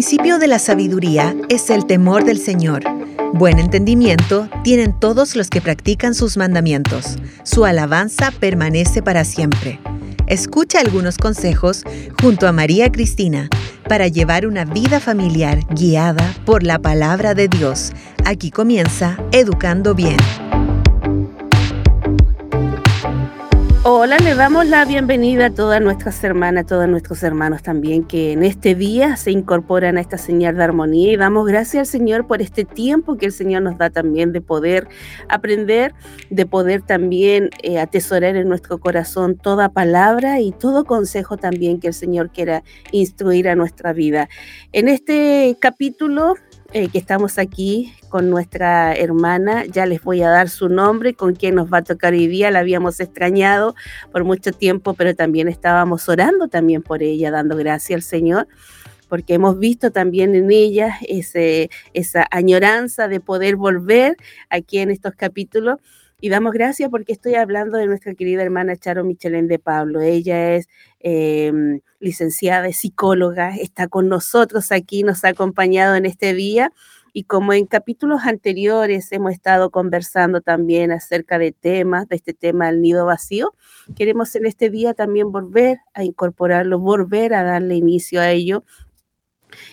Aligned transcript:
principio 0.00 0.38
de 0.38 0.46
la 0.46 0.58
sabiduría 0.58 1.36
es 1.50 1.68
el 1.68 1.84
temor 1.84 2.24
del 2.24 2.38
Señor. 2.38 2.84
Buen 3.34 3.58
entendimiento 3.58 4.48
tienen 4.64 4.98
todos 4.98 5.36
los 5.36 5.50
que 5.50 5.60
practican 5.60 6.14
sus 6.14 6.38
mandamientos. 6.38 7.18
Su 7.42 7.66
alabanza 7.66 8.30
permanece 8.30 9.02
para 9.02 9.26
siempre. 9.26 9.78
Escucha 10.26 10.80
algunos 10.80 11.18
consejos 11.18 11.84
junto 12.18 12.48
a 12.48 12.52
María 12.52 12.90
Cristina 12.90 13.50
para 13.90 14.08
llevar 14.08 14.46
una 14.46 14.64
vida 14.64 15.00
familiar 15.00 15.60
guiada 15.68 16.34
por 16.46 16.62
la 16.62 16.78
palabra 16.78 17.34
de 17.34 17.48
Dios. 17.48 17.92
Aquí 18.24 18.50
comienza 18.50 19.18
Educando 19.32 19.94
Bien. 19.94 20.16
Hola, 24.02 24.16
le 24.16 24.34
damos 24.34 24.66
la 24.66 24.86
bienvenida 24.86 25.44
a 25.44 25.50
todas 25.50 25.78
nuestras 25.82 26.24
hermanas, 26.24 26.64
a 26.64 26.66
todos 26.66 26.88
nuestros 26.88 27.22
hermanos 27.22 27.62
también 27.62 28.02
que 28.02 28.32
en 28.32 28.42
este 28.42 28.74
día 28.74 29.18
se 29.18 29.30
incorporan 29.30 29.98
a 29.98 30.00
esta 30.00 30.16
señal 30.16 30.56
de 30.56 30.64
armonía 30.64 31.12
y 31.12 31.16
damos 31.18 31.46
gracias 31.46 31.80
al 31.80 31.86
Señor 31.86 32.26
por 32.26 32.40
este 32.40 32.64
tiempo 32.64 33.18
que 33.18 33.26
el 33.26 33.32
Señor 33.32 33.60
nos 33.60 33.76
da 33.76 33.90
también 33.90 34.32
de 34.32 34.40
poder 34.40 34.88
aprender, 35.28 35.92
de 36.30 36.46
poder 36.46 36.80
también 36.80 37.50
eh, 37.62 37.78
atesorar 37.78 38.36
en 38.36 38.48
nuestro 38.48 38.78
corazón 38.78 39.36
toda 39.36 39.68
palabra 39.68 40.40
y 40.40 40.52
todo 40.52 40.86
consejo 40.86 41.36
también 41.36 41.78
que 41.78 41.88
el 41.88 41.94
Señor 41.94 42.30
quiera 42.30 42.62
instruir 42.92 43.50
a 43.50 43.54
nuestra 43.54 43.92
vida. 43.92 44.30
En 44.72 44.88
este 44.88 45.54
capítulo 45.60 46.36
eh, 46.72 46.88
que 46.88 46.98
estamos 46.98 47.38
aquí 47.38 47.92
con 48.08 48.30
nuestra 48.30 48.94
hermana. 48.94 49.64
Ya 49.66 49.86
les 49.86 50.02
voy 50.02 50.22
a 50.22 50.28
dar 50.28 50.48
su 50.48 50.68
nombre, 50.68 51.14
con 51.14 51.34
quien 51.34 51.56
nos 51.56 51.72
va 51.72 51.78
a 51.78 51.82
tocar 51.82 52.12
hoy 52.12 52.26
día. 52.28 52.50
La 52.50 52.60
habíamos 52.60 53.00
extrañado 53.00 53.74
por 54.12 54.24
mucho 54.24 54.52
tiempo, 54.52 54.94
pero 54.94 55.14
también 55.14 55.48
estábamos 55.48 56.08
orando 56.08 56.48
también 56.48 56.82
por 56.82 57.02
ella, 57.02 57.30
dando 57.30 57.56
gracias 57.56 57.96
al 57.96 58.02
Señor 58.02 58.48
porque 59.08 59.34
hemos 59.34 59.58
visto 59.58 59.90
también 59.90 60.36
en 60.36 60.52
ella 60.52 60.96
ese, 61.08 61.68
esa 61.94 62.28
añoranza 62.30 63.08
de 63.08 63.18
poder 63.18 63.56
volver 63.56 64.16
aquí 64.48 64.78
en 64.78 64.90
estos 64.92 65.16
capítulos. 65.16 65.78
Y 66.22 66.28
damos 66.28 66.52
gracias 66.52 66.90
porque 66.90 67.12
estoy 67.12 67.34
hablando 67.34 67.78
de 67.78 67.86
nuestra 67.86 68.14
querida 68.14 68.42
hermana 68.42 68.76
Charo 68.76 69.04
Michelén 69.04 69.48
de 69.48 69.58
Pablo. 69.58 70.02
Ella 70.02 70.54
es 70.54 70.68
em, 70.98 71.80
licenciada, 71.98 72.68
es 72.68 72.76
psicóloga, 72.76 73.56
está 73.56 73.88
con 73.88 74.08
nosotros 74.08 74.70
aquí, 74.70 75.02
nos 75.02 75.24
ha 75.24 75.28
acompañado 75.28 75.96
en 75.96 76.04
este 76.04 76.34
día. 76.34 76.72
Y 77.14 77.24
como 77.24 77.54
en 77.54 77.64
capítulos 77.66 78.20
anteriores 78.24 79.10
hemos 79.12 79.32
estado 79.32 79.70
conversando 79.70 80.42
también 80.42 80.92
acerca 80.92 81.38
de 81.38 81.52
temas, 81.52 82.06
de 82.08 82.16
este 82.16 82.34
tema 82.34 82.66
del 82.66 82.82
nido 82.82 83.06
vacío, 83.06 83.54
queremos 83.96 84.36
en 84.36 84.46
este 84.46 84.68
día 84.68 84.92
también 84.92 85.32
volver 85.32 85.78
a 85.94 86.04
incorporarlo, 86.04 86.78
volver 86.78 87.32
a 87.32 87.42
darle 87.42 87.76
inicio 87.76 88.20
a 88.20 88.30
ello 88.30 88.62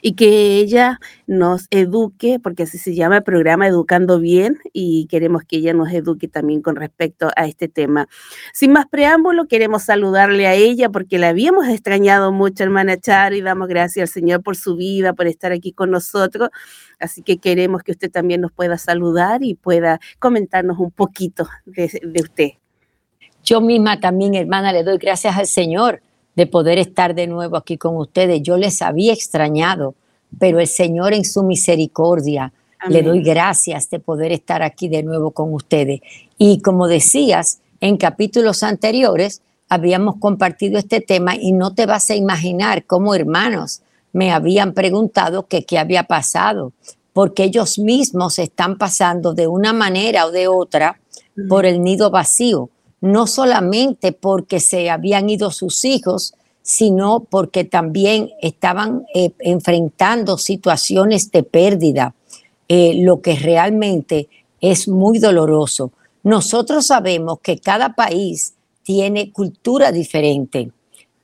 y 0.01 0.13
que 0.13 0.57
ella 0.57 0.99
nos 1.25 1.67
eduque, 1.71 2.39
porque 2.41 2.63
así 2.63 2.77
se 2.77 2.95
llama 2.95 3.17
el 3.17 3.23
programa 3.23 3.67
Educando 3.67 4.19
Bien, 4.19 4.57
y 4.73 5.07
queremos 5.07 5.43
que 5.43 5.57
ella 5.57 5.73
nos 5.73 5.91
eduque 5.91 6.27
también 6.27 6.61
con 6.61 6.75
respecto 6.75 7.29
a 7.35 7.45
este 7.45 7.67
tema. 7.67 8.07
Sin 8.53 8.71
más 8.71 8.85
preámbulo, 8.87 9.47
queremos 9.47 9.83
saludarle 9.83 10.47
a 10.47 10.53
ella 10.53 10.89
porque 10.89 11.17
la 11.17 11.29
habíamos 11.29 11.67
extrañado 11.67 12.31
mucho, 12.31 12.63
hermana 12.63 12.97
Charo, 12.97 13.35
y 13.35 13.41
damos 13.41 13.67
gracias 13.67 14.09
al 14.09 14.13
Señor 14.13 14.43
por 14.43 14.55
su 14.55 14.75
vida, 14.75 15.13
por 15.13 15.27
estar 15.27 15.51
aquí 15.51 15.71
con 15.71 15.91
nosotros. 15.91 16.49
Así 16.99 17.21
que 17.21 17.37
queremos 17.37 17.83
que 17.83 17.91
usted 17.91 18.11
también 18.11 18.41
nos 18.41 18.51
pueda 18.51 18.77
saludar 18.77 19.43
y 19.43 19.55
pueda 19.55 19.99
comentarnos 20.19 20.79
un 20.79 20.91
poquito 20.91 21.47
de, 21.65 21.99
de 22.03 22.21
usted. 22.21 22.49
Yo 23.43 23.61
misma 23.61 23.99
también, 23.99 24.35
hermana, 24.35 24.73
le 24.73 24.83
doy 24.83 24.97
gracias 24.97 25.37
al 25.37 25.47
Señor 25.47 26.01
de 26.37 26.45
poder 26.45 26.77
estar 26.77 27.15
de 27.15 27.25
nuevo 27.25 27.57
aquí 27.57 27.77
con 27.77 27.97
ustedes. 27.97 28.43
Yo 28.43 28.57
les 28.57 28.83
había 28.83 29.11
extrañado, 29.11 29.95
pero 30.37 30.59
el 30.59 30.67
Señor 30.67 31.13
en 31.13 31.25
su 31.25 31.41
misericordia 31.41 32.53
le 32.87 33.01
doy 33.01 33.23
gracias 33.23 33.89
de 33.89 33.99
poder 33.99 34.31
estar 34.31 34.61
aquí 34.61 34.87
de 34.87 35.01
nuevo 35.01 35.31
con 35.31 35.51
ustedes. 35.51 35.99
Y 36.37 36.61
como 36.61 36.87
decías, 36.87 37.57
en 37.81 37.97
capítulos 37.97 38.61
anteriores 38.61 39.41
habíamos 39.67 40.17
compartido 40.17 40.77
este 40.77 41.01
tema 41.01 41.35
y 41.35 41.53
no 41.53 41.73
te 41.73 41.87
vas 41.87 42.11
a 42.11 42.15
imaginar 42.15 42.85
cómo 42.85 43.15
hermanos 43.15 43.81
me 44.13 44.31
habían 44.31 44.73
preguntado 44.73 45.47
que 45.47 45.65
qué 45.65 45.79
había 45.79 46.03
pasado, 46.03 46.71
porque 47.13 47.45
ellos 47.45 47.79
mismos 47.79 48.37
están 48.37 48.77
pasando 48.77 49.33
de 49.33 49.47
una 49.47 49.73
manera 49.73 50.27
o 50.27 50.31
de 50.31 50.47
otra 50.47 50.99
por 51.49 51.65
el 51.65 51.81
nido 51.81 52.11
vacío 52.11 52.69
no 53.01 53.27
solamente 53.27 54.11
porque 54.11 54.59
se 54.59 54.89
habían 54.89 55.29
ido 55.29 55.51
sus 55.51 55.85
hijos, 55.85 56.33
sino 56.61 57.21
porque 57.21 57.63
también 57.63 58.31
estaban 58.41 59.05
eh, 59.13 59.31
enfrentando 59.39 60.37
situaciones 60.37 61.31
de 61.31 61.43
pérdida, 61.43 62.13
eh, 62.67 62.93
lo 63.03 63.21
que 63.21 63.35
realmente 63.35 64.27
es 64.59 64.87
muy 64.87 65.19
doloroso. 65.19 65.91
Nosotros 66.23 66.87
sabemos 66.87 67.39
que 67.39 67.59
cada 67.59 67.95
país 67.95 68.53
tiene 68.83 69.31
cultura 69.31 69.91
diferente. 69.91 70.71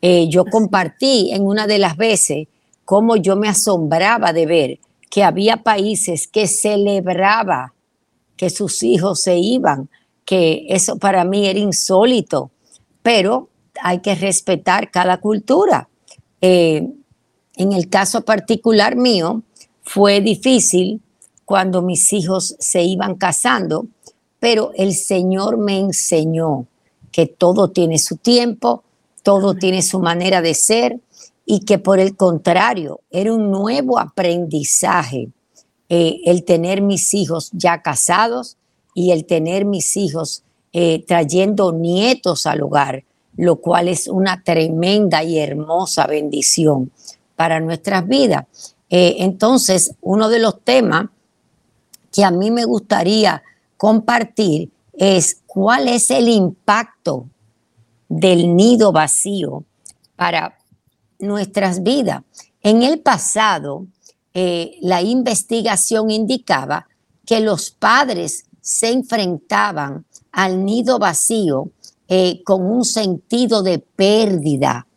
Eh, 0.01 0.27
yo 0.29 0.45
compartí 0.45 1.31
en 1.33 1.45
una 1.45 1.67
de 1.67 1.79
las 1.79 1.97
veces 1.97 2.47
cómo 2.85 3.15
yo 3.15 3.35
me 3.35 3.49
asombraba 3.49 4.31
de 4.31 4.45
ver 4.45 4.79
que 5.09 5.23
había 5.23 5.57
países 5.57 6.27
que 6.27 6.47
celebraba 6.47 7.73
que 8.35 8.49
sus 8.49 8.81
hijos 8.83 9.21
se 9.21 9.37
iban 9.37 9.89
que 10.25 10.65
eso 10.69 10.97
para 10.97 11.23
mí 11.25 11.47
era 11.47 11.59
insólito, 11.59 12.51
pero 13.01 13.49
hay 13.81 13.99
que 13.99 14.15
respetar 14.15 14.91
cada 14.91 15.17
cultura. 15.17 15.89
Eh, 16.41 16.87
en 17.55 17.73
el 17.73 17.89
caso 17.89 18.21
particular 18.21 18.95
mío, 18.95 19.43
fue 19.83 20.21
difícil 20.21 21.01
cuando 21.45 21.81
mis 21.81 22.13
hijos 22.13 22.55
se 22.59 22.83
iban 22.83 23.15
casando, 23.15 23.87
pero 24.39 24.71
el 24.75 24.93
Señor 24.93 25.57
me 25.57 25.79
enseñó 25.79 26.67
que 27.11 27.27
todo 27.27 27.69
tiene 27.69 27.99
su 27.99 28.17
tiempo, 28.17 28.83
todo 29.21 29.55
tiene 29.55 29.81
su 29.81 29.99
manera 29.99 30.41
de 30.41 30.53
ser 30.53 30.99
y 31.45 31.61
que 31.61 31.77
por 31.77 31.99
el 31.99 32.15
contrario 32.15 33.01
era 33.11 33.33
un 33.33 33.51
nuevo 33.51 33.99
aprendizaje 33.99 35.29
eh, 35.89 36.21
el 36.25 36.43
tener 36.43 36.81
mis 36.81 37.13
hijos 37.13 37.51
ya 37.53 37.81
casados, 37.81 38.57
y 38.93 39.11
el 39.11 39.25
tener 39.25 39.65
mis 39.65 39.97
hijos 39.97 40.43
eh, 40.71 41.03
trayendo 41.07 41.71
nietos 41.71 42.45
al 42.45 42.61
hogar, 42.61 43.03
lo 43.35 43.57
cual 43.57 43.87
es 43.87 44.07
una 44.07 44.43
tremenda 44.43 45.23
y 45.23 45.39
hermosa 45.39 46.07
bendición 46.07 46.91
para 47.35 47.59
nuestras 47.59 48.07
vidas. 48.07 48.45
Eh, 48.89 49.17
entonces, 49.19 49.95
uno 50.01 50.29
de 50.29 50.39
los 50.39 50.61
temas 50.61 51.07
que 52.11 52.23
a 52.23 52.31
mí 52.31 52.51
me 52.51 52.65
gustaría 52.65 53.41
compartir 53.77 54.69
es 54.93 55.41
cuál 55.45 55.87
es 55.87 56.11
el 56.11 56.29
impacto 56.29 57.27
del 58.07 58.55
nido 58.55 58.91
vacío 58.91 59.63
para 60.15 60.57
nuestras 61.19 61.81
vidas. 61.81 62.23
En 62.61 62.83
el 62.83 62.99
pasado, 62.99 63.87
eh, 64.33 64.77
la 64.81 65.01
investigación 65.01 66.11
indicaba 66.11 66.87
que 67.25 67.39
los 67.39 67.71
padres 67.71 68.45
se 68.63 68.91
enfrentaban 68.91 70.05
al 70.31 70.63
nido 70.63 70.97
vacío 70.97 71.69
eh, 72.07 72.41
con 72.45 72.65
un 72.65 72.85
sentido 72.85 73.61
de 73.61 73.79
pérdida 73.79 74.87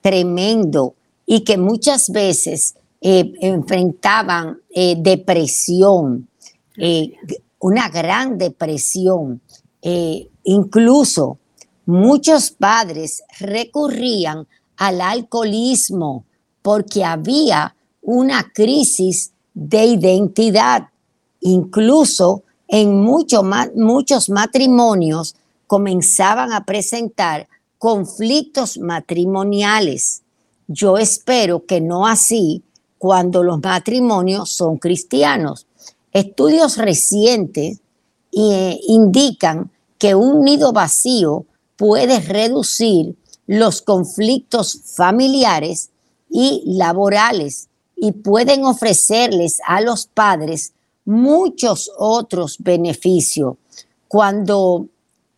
tremendo 0.00 0.94
y 1.26 1.40
que 1.40 1.58
muchas 1.58 2.08
veces 2.10 2.76
eh, 3.00 3.32
enfrentaban 3.40 4.60
eh, 4.70 4.94
depresión, 4.96 6.28
una 7.58 7.88
gran 7.88 8.38
depresión. 8.38 9.40
incluso 10.44 11.38
muchos 11.86 12.50
padres 12.50 13.22
recurrían 13.40 14.46
al 14.76 15.00
alcoholismo 15.00 16.24
porque 16.62 17.02
había 17.02 17.74
una 18.02 18.52
crisis 18.52 19.32
de 19.54 19.84
identidad. 19.86 20.90
Incluso 21.40 22.44
en 22.68 23.00
muchos 23.00 24.28
matrimonios 24.28 25.36
comenzaban 25.66 26.52
a 26.52 26.64
presentar 26.64 27.48
conflictos 27.78 28.78
matrimoniales. 28.78 30.22
Yo 30.68 30.98
espero 30.98 31.64
que 31.64 31.80
no 31.80 32.06
así 32.06 32.62
cuando 32.98 33.42
los 33.42 33.60
matrimonios 33.62 34.50
son 34.50 34.78
cristianos. 34.78 35.66
Estudios 36.12 36.76
recientes 36.76 37.80
eh, 38.32 38.80
indican 38.88 39.70
que 39.98 40.14
un 40.14 40.42
nido 40.42 40.72
vacío 40.72 41.46
puede 41.76 42.20
reducir 42.20 43.16
los 43.46 43.82
conflictos 43.82 44.80
familiares 44.96 45.90
y 46.28 46.62
laborales 46.66 47.68
y 47.94 48.12
pueden 48.12 48.64
ofrecerles 48.64 49.60
a 49.66 49.80
los 49.80 50.06
padres 50.06 50.72
muchos 51.06 51.90
otros 51.96 52.56
beneficios. 52.58 53.56
Cuando 54.08 54.86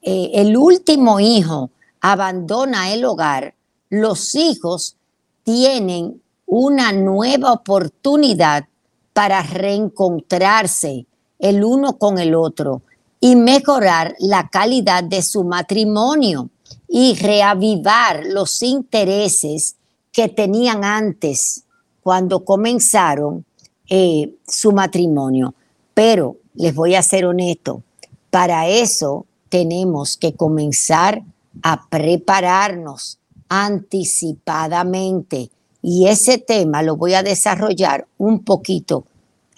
eh, 0.02 0.30
el 0.34 0.56
último 0.56 1.20
hijo 1.20 1.70
abandona 2.00 2.92
el 2.92 3.04
hogar, 3.04 3.54
los 3.90 4.34
hijos 4.34 4.96
tienen 5.44 6.20
una 6.46 6.92
nueva 6.92 7.52
oportunidad 7.52 8.66
para 9.12 9.42
reencontrarse 9.42 11.06
el 11.38 11.64
uno 11.64 11.98
con 11.98 12.18
el 12.18 12.34
otro 12.34 12.82
y 13.20 13.36
mejorar 13.36 14.14
la 14.18 14.48
calidad 14.48 15.04
de 15.04 15.22
su 15.22 15.44
matrimonio 15.44 16.50
y 16.88 17.14
reavivar 17.14 18.24
los 18.26 18.62
intereses 18.62 19.76
que 20.12 20.28
tenían 20.28 20.84
antes 20.84 21.64
cuando 22.02 22.44
comenzaron 22.44 23.44
eh, 23.88 24.34
su 24.46 24.72
matrimonio. 24.72 25.54
Pero 25.98 26.36
les 26.54 26.74
voy 26.76 26.94
a 26.94 27.02
ser 27.02 27.24
honesto, 27.24 27.82
para 28.30 28.68
eso 28.68 29.26
tenemos 29.48 30.16
que 30.16 30.32
comenzar 30.32 31.24
a 31.60 31.88
prepararnos 31.88 33.18
anticipadamente. 33.48 35.50
Y 35.82 36.06
ese 36.06 36.38
tema 36.38 36.84
lo 36.84 36.94
voy 36.94 37.14
a 37.14 37.24
desarrollar 37.24 38.06
un 38.16 38.44
poquito 38.44 39.06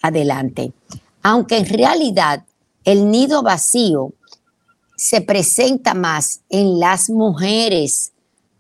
adelante. 0.01 0.73
Aunque 1.23 1.59
en 1.59 1.67
realidad 1.67 2.47
el 2.85 3.11
nido 3.11 3.43
vacío 3.43 4.15
se 4.97 5.21
presenta 5.21 5.93
más 5.93 6.41
en 6.49 6.81
las 6.81 7.11
mujeres, 7.11 8.13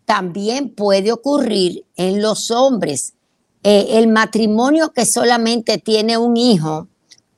también 0.04 0.68
puede 0.68 1.12
ocurrir 1.12 1.86
en 1.96 2.20
los 2.20 2.50
hombres. 2.50 3.14
Eh, 3.62 3.86
el 3.92 4.08
matrimonio 4.08 4.92
que 4.92 5.06
solamente 5.06 5.78
tiene 5.78 6.18
un 6.18 6.36
hijo 6.36 6.89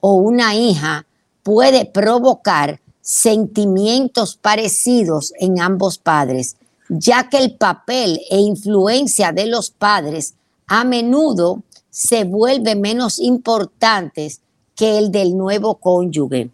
o 0.05 0.15
una 0.15 0.57
hija 0.57 1.07
puede 1.45 1.85
provocar 1.85 2.81
sentimientos 3.01 4.37
parecidos 4.37 5.33
en 5.39 5.61
ambos 5.61 5.97
padres, 5.97 6.57
ya 6.89 7.29
que 7.29 7.39
el 7.39 7.55
papel 7.57 8.21
e 8.29 8.41
influencia 8.41 9.31
de 9.31 9.47
los 9.47 9.71
padres 9.71 10.35
a 10.67 10.83
menudo 10.83 11.63
se 11.89 12.25
vuelve 12.25 12.75
menos 12.75 13.21
importantes 13.21 14.41
que 14.75 14.99
el 14.99 15.13
del 15.13 15.37
nuevo 15.37 15.77
cónyuge. 15.77 16.51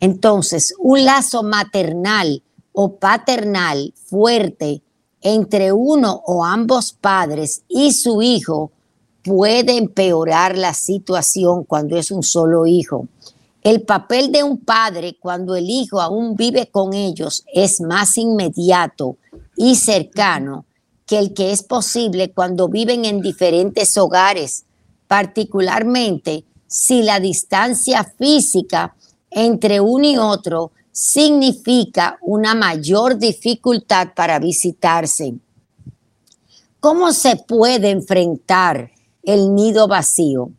Entonces, 0.00 0.74
un 0.78 1.04
lazo 1.04 1.44
maternal 1.44 2.42
o 2.72 2.96
paternal 2.96 3.94
fuerte 3.94 4.82
entre 5.20 5.72
uno 5.72 6.22
o 6.26 6.44
ambos 6.44 6.92
padres 6.92 7.62
y 7.68 7.92
su 7.92 8.20
hijo 8.20 8.72
puede 9.24 9.78
empeorar 9.78 10.56
la 10.56 10.74
situación 10.74 11.64
cuando 11.64 11.96
es 11.96 12.10
un 12.10 12.22
solo 12.22 12.66
hijo. 12.66 13.08
El 13.62 13.82
papel 13.82 14.30
de 14.30 14.42
un 14.42 14.58
padre 14.58 15.16
cuando 15.18 15.56
el 15.56 15.70
hijo 15.70 16.00
aún 16.00 16.36
vive 16.36 16.68
con 16.70 16.92
ellos 16.92 17.42
es 17.52 17.80
más 17.80 18.18
inmediato 18.18 19.16
y 19.56 19.76
cercano 19.76 20.66
que 21.06 21.18
el 21.18 21.32
que 21.32 21.52
es 21.52 21.62
posible 21.62 22.32
cuando 22.32 22.68
viven 22.68 23.06
en 23.06 23.22
diferentes 23.22 23.96
hogares, 23.96 24.64
particularmente 25.08 26.44
si 26.66 27.02
la 27.02 27.18
distancia 27.18 28.04
física 28.04 28.94
entre 29.30 29.80
uno 29.80 30.06
y 30.06 30.18
otro 30.18 30.72
significa 30.92 32.18
una 32.20 32.54
mayor 32.54 33.18
dificultad 33.18 34.08
para 34.14 34.38
visitarse. 34.38 35.34
¿Cómo 36.80 37.12
se 37.12 37.36
puede 37.36 37.90
enfrentar 37.90 38.93
el 39.26 39.54
nido 39.54 39.88
vacío? 39.88 40.50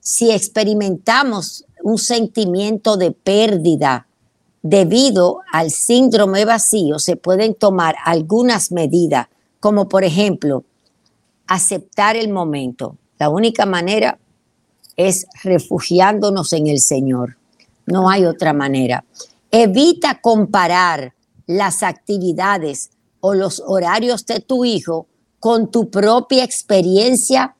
Si 0.00 0.30
experimentamos 0.30 1.64
un 1.82 1.98
sentimiento 1.98 2.96
de 2.96 3.12
pérdida 3.12 4.06
debido 4.62 5.40
al 5.52 5.70
síndrome 5.70 6.44
vacío, 6.44 6.98
se 6.98 7.16
pueden 7.16 7.54
tomar 7.54 7.96
algunas 8.04 8.72
medidas, 8.72 9.28
como 9.60 9.88
por 9.88 10.04
ejemplo, 10.04 10.64
aceptar 11.46 12.16
el 12.16 12.28
momento. 12.28 12.96
La 13.18 13.28
única 13.28 13.66
manera 13.66 14.18
es 14.96 15.26
refugiándonos 15.42 16.52
en 16.52 16.66
el 16.66 16.80
Señor. 16.80 17.36
No 17.86 18.10
hay 18.10 18.24
otra 18.24 18.52
manera. 18.52 19.04
Evita 19.50 20.20
comparar 20.20 21.14
las 21.46 21.82
actividades 21.82 22.90
o 23.20 23.34
los 23.34 23.62
horarios 23.64 24.26
de 24.26 24.40
tu 24.40 24.64
hijo 24.64 25.06
con 25.38 25.70
tu 25.70 25.90
propia 25.90 26.44
experiencia 26.44 27.55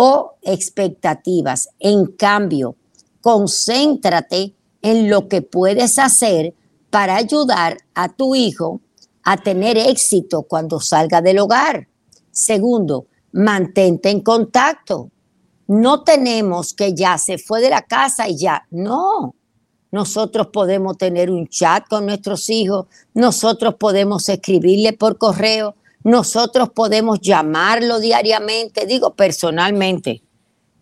o 0.00 0.36
expectativas. 0.42 1.70
En 1.80 2.06
cambio, 2.06 2.76
concéntrate 3.20 4.54
en 4.80 5.10
lo 5.10 5.26
que 5.26 5.42
puedes 5.42 5.98
hacer 5.98 6.54
para 6.88 7.16
ayudar 7.16 7.78
a 7.94 8.08
tu 8.08 8.36
hijo 8.36 8.80
a 9.24 9.38
tener 9.38 9.76
éxito 9.76 10.44
cuando 10.44 10.78
salga 10.78 11.20
del 11.20 11.40
hogar. 11.40 11.88
Segundo, 12.30 13.06
mantente 13.32 14.10
en 14.10 14.20
contacto. 14.20 15.10
No 15.66 16.04
tenemos 16.04 16.74
que 16.74 16.94
ya 16.94 17.18
se 17.18 17.36
fue 17.36 17.60
de 17.60 17.70
la 17.70 17.82
casa 17.82 18.28
y 18.28 18.36
ya. 18.36 18.68
No, 18.70 19.34
nosotros 19.90 20.46
podemos 20.52 20.96
tener 20.96 21.28
un 21.28 21.48
chat 21.48 21.88
con 21.88 22.06
nuestros 22.06 22.48
hijos, 22.50 22.86
nosotros 23.14 23.74
podemos 23.74 24.28
escribirle 24.28 24.92
por 24.92 25.18
correo, 25.18 25.74
nosotros 26.04 26.70
podemos 26.70 27.20
llamarlo 27.20 27.98
diariamente, 28.00 28.86
digo 28.86 29.14
personalmente. 29.14 30.22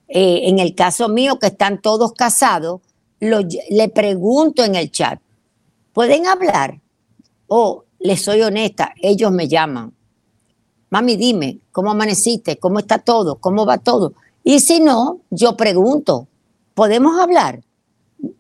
Eh, 0.09 0.49
en 0.49 0.59
el 0.59 0.75
caso 0.75 1.09
mío, 1.09 1.39
que 1.39 1.49
están 1.49 1.81
todos 1.81 2.13
casados, 2.13 2.81
le 3.19 3.89
pregunto 3.89 4.63
en 4.63 4.75
el 4.75 4.91
chat, 4.91 5.21
¿pueden 5.93 6.27
hablar? 6.27 6.81
O 7.49 7.85
les 7.99 8.23
soy 8.23 8.43
honesta, 8.43 8.93
ellos 9.03 9.33
me 9.33 9.49
llaman. 9.49 9.93
Mami, 10.91 11.17
dime, 11.17 11.59
¿cómo 11.73 11.91
amaneciste? 11.91 12.59
¿Cómo 12.59 12.79
está 12.79 12.99
todo? 12.99 13.37
¿Cómo 13.37 13.67
va 13.67 13.79
todo? 13.79 14.13
Y 14.45 14.61
si 14.61 14.81
no, 14.81 15.21
yo 15.31 15.57
pregunto, 15.57 16.29
¿podemos 16.75 17.19
hablar? 17.19 17.63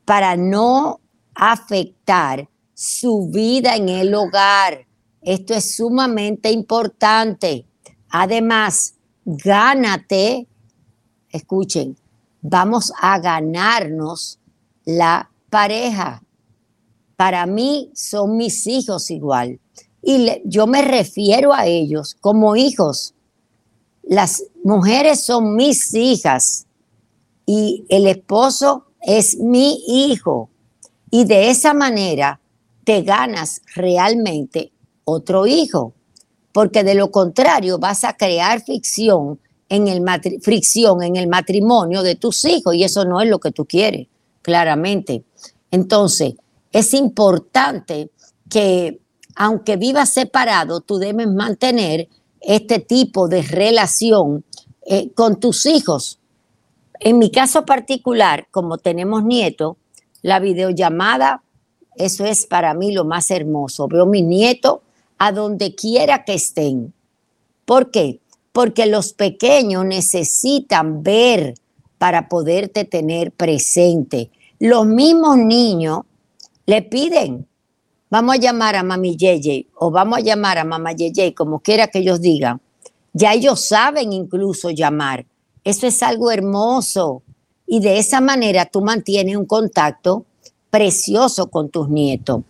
para 0.04 0.36
no 0.36 1.00
afectar 1.34 2.48
su 2.74 3.28
vida 3.28 3.76
en 3.76 3.88
el 3.88 4.14
hogar. 4.14 4.85
Esto 5.26 5.54
es 5.54 5.74
sumamente 5.74 6.52
importante. 6.52 7.66
Además, 8.10 8.94
gánate, 9.24 10.46
escuchen, 11.30 11.96
vamos 12.40 12.92
a 13.00 13.18
ganarnos 13.18 14.38
la 14.84 15.28
pareja. 15.50 16.22
Para 17.16 17.44
mí 17.44 17.90
son 17.92 18.36
mis 18.36 18.68
hijos 18.68 19.10
igual. 19.10 19.58
Y 20.00 20.42
yo 20.44 20.68
me 20.68 20.82
refiero 20.82 21.52
a 21.52 21.66
ellos 21.66 22.16
como 22.20 22.54
hijos. 22.54 23.12
Las 24.04 24.44
mujeres 24.62 25.24
son 25.24 25.56
mis 25.56 25.92
hijas 25.92 26.68
y 27.44 27.84
el 27.88 28.06
esposo 28.06 28.86
es 29.00 29.38
mi 29.38 29.82
hijo. 29.88 30.50
Y 31.10 31.24
de 31.24 31.50
esa 31.50 31.74
manera 31.74 32.40
te 32.84 33.02
ganas 33.02 33.60
realmente 33.74 34.70
otro 35.06 35.46
hijo, 35.46 35.94
porque 36.52 36.84
de 36.84 36.94
lo 36.94 37.10
contrario 37.10 37.78
vas 37.78 38.04
a 38.04 38.16
crear 38.16 38.60
ficción 38.62 39.38
en 39.68 39.88
el 39.88 40.02
fricción 40.42 41.02
en 41.02 41.16
el 41.16 41.28
matrimonio 41.28 42.02
de 42.02 42.16
tus 42.16 42.44
hijos 42.44 42.74
y 42.74 42.84
eso 42.84 43.04
no 43.04 43.20
es 43.20 43.28
lo 43.28 43.38
que 43.38 43.52
tú 43.52 43.64
quieres, 43.64 44.08
claramente. 44.42 45.24
Entonces, 45.70 46.34
es 46.72 46.92
importante 46.92 48.10
que 48.50 49.00
aunque 49.34 49.76
vivas 49.76 50.10
separado, 50.10 50.80
tú 50.80 50.98
debes 50.98 51.28
mantener 51.28 52.08
este 52.40 52.78
tipo 52.78 53.28
de 53.28 53.42
relación 53.42 54.44
eh, 54.86 55.10
con 55.14 55.38
tus 55.38 55.66
hijos, 55.66 56.20
en 57.00 57.18
mi 57.18 57.30
caso 57.30 57.64
particular, 57.64 58.48
como 58.50 58.78
tenemos 58.78 59.22
nietos, 59.22 59.76
la 60.22 60.40
videollamada, 60.40 61.42
eso 61.96 62.24
es 62.24 62.46
para 62.46 62.74
mí 62.74 62.92
lo 62.92 63.04
más 63.04 63.30
hermoso. 63.30 63.86
Veo 63.88 64.04
a 64.04 64.06
mi 64.06 64.22
nieto 64.22 64.82
a 65.18 65.32
donde 65.32 65.74
quiera 65.74 66.24
que 66.24 66.34
estén. 66.34 66.92
¿Por 67.64 67.90
qué? 67.90 68.20
Porque 68.52 68.86
los 68.86 69.12
pequeños 69.12 69.84
necesitan 69.84 71.02
ver 71.02 71.54
para 71.98 72.28
poderte 72.28 72.84
tener 72.84 73.32
presente. 73.32 74.30
Los 74.58 74.86
mismos 74.86 75.38
niños 75.38 76.00
le 76.66 76.82
piden, 76.82 77.46
vamos 78.10 78.36
a 78.36 78.38
llamar 78.38 78.76
a 78.76 78.82
mami 78.82 79.16
Yeye 79.16 79.66
o 79.74 79.90
vamos 79.90 80.18
a 80.18 80.22
llamar 80.22 80.58
a 80.58 80.64
mamá 80.64 80.92
Yeye, 80.92 81.34
como 81.34 81.60
quiera 81.60 81.88
que 81.88 82.00
ellos 82.00 82.20
digan. 82.20 82.60
Ya 83.12 83.32
ellos 83.32 83.66
saben 83.66 84.12
incluso 84.12 84.70
llamar 84.70 85.26
eso 85.66 85.88
es 85.88 86.00
algo 86.04 86.30
hermoso. 86.30 87.24
Y 87.66 87.80
de 87.80 87.98
esa 87.98 88.20
manera 88.20 88.66
tú 88.66 88.82
mantienes 88.82 89.36
un 89.36 89.46
contacto 89.46 90.24
precioso 90.70 91.50
con 91.50 91.70
tus 91.70 91.88
nietos. 91.88 92.42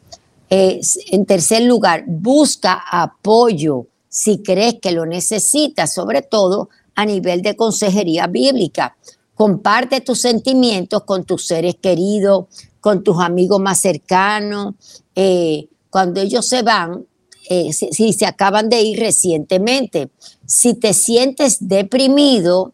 En 0.48 1.26
tercer 1.26 1.62
lugar, 1.62 2.04
busca 2.06 2.82
apoyo 2.90 3.86
si 4.08 4.42
crees 4.42 4.76
que 4.80 4.92
lo 4.92 5.04
necesitas, 5.04 5.92
sobre 5.92 6.22
todo 6.22 6.70
a 6.94 7.04
nivel 7.04 7.42
de 7.42 7.54
consejería 7.54 8.26
bíblica. 8.26 8.96
Comparte 9.34 10.00
tus 10.00 10.20
sentimientos 10.20 11.02
con 11.04 11.24
tus 11.24 11.46
seres 11.46 11.76
queridos, 11.76 12.46
con 12.80 13.04
tus 13.04 13.20
amigos 13.20 13.60
más 13.60 13.80
cercanos. 13.80 14.74
Eh, 15.14 15.68
cuando 15.90 16.20
ellos 16.20 16.48
se 16.48 16.62
van, 16.62 17.04
eh, 17.48 17.72
si, 17.72 18.12
se 18.12 18.26
acaban 18.26 18.68
de 18.68 18.80
ir 18.80 18.98
recientemente. 18.98 20.10
Si 20.46 20.74
te 20.74 20.94
sientes 20.94 21.68
deprimido, 21.68 22.72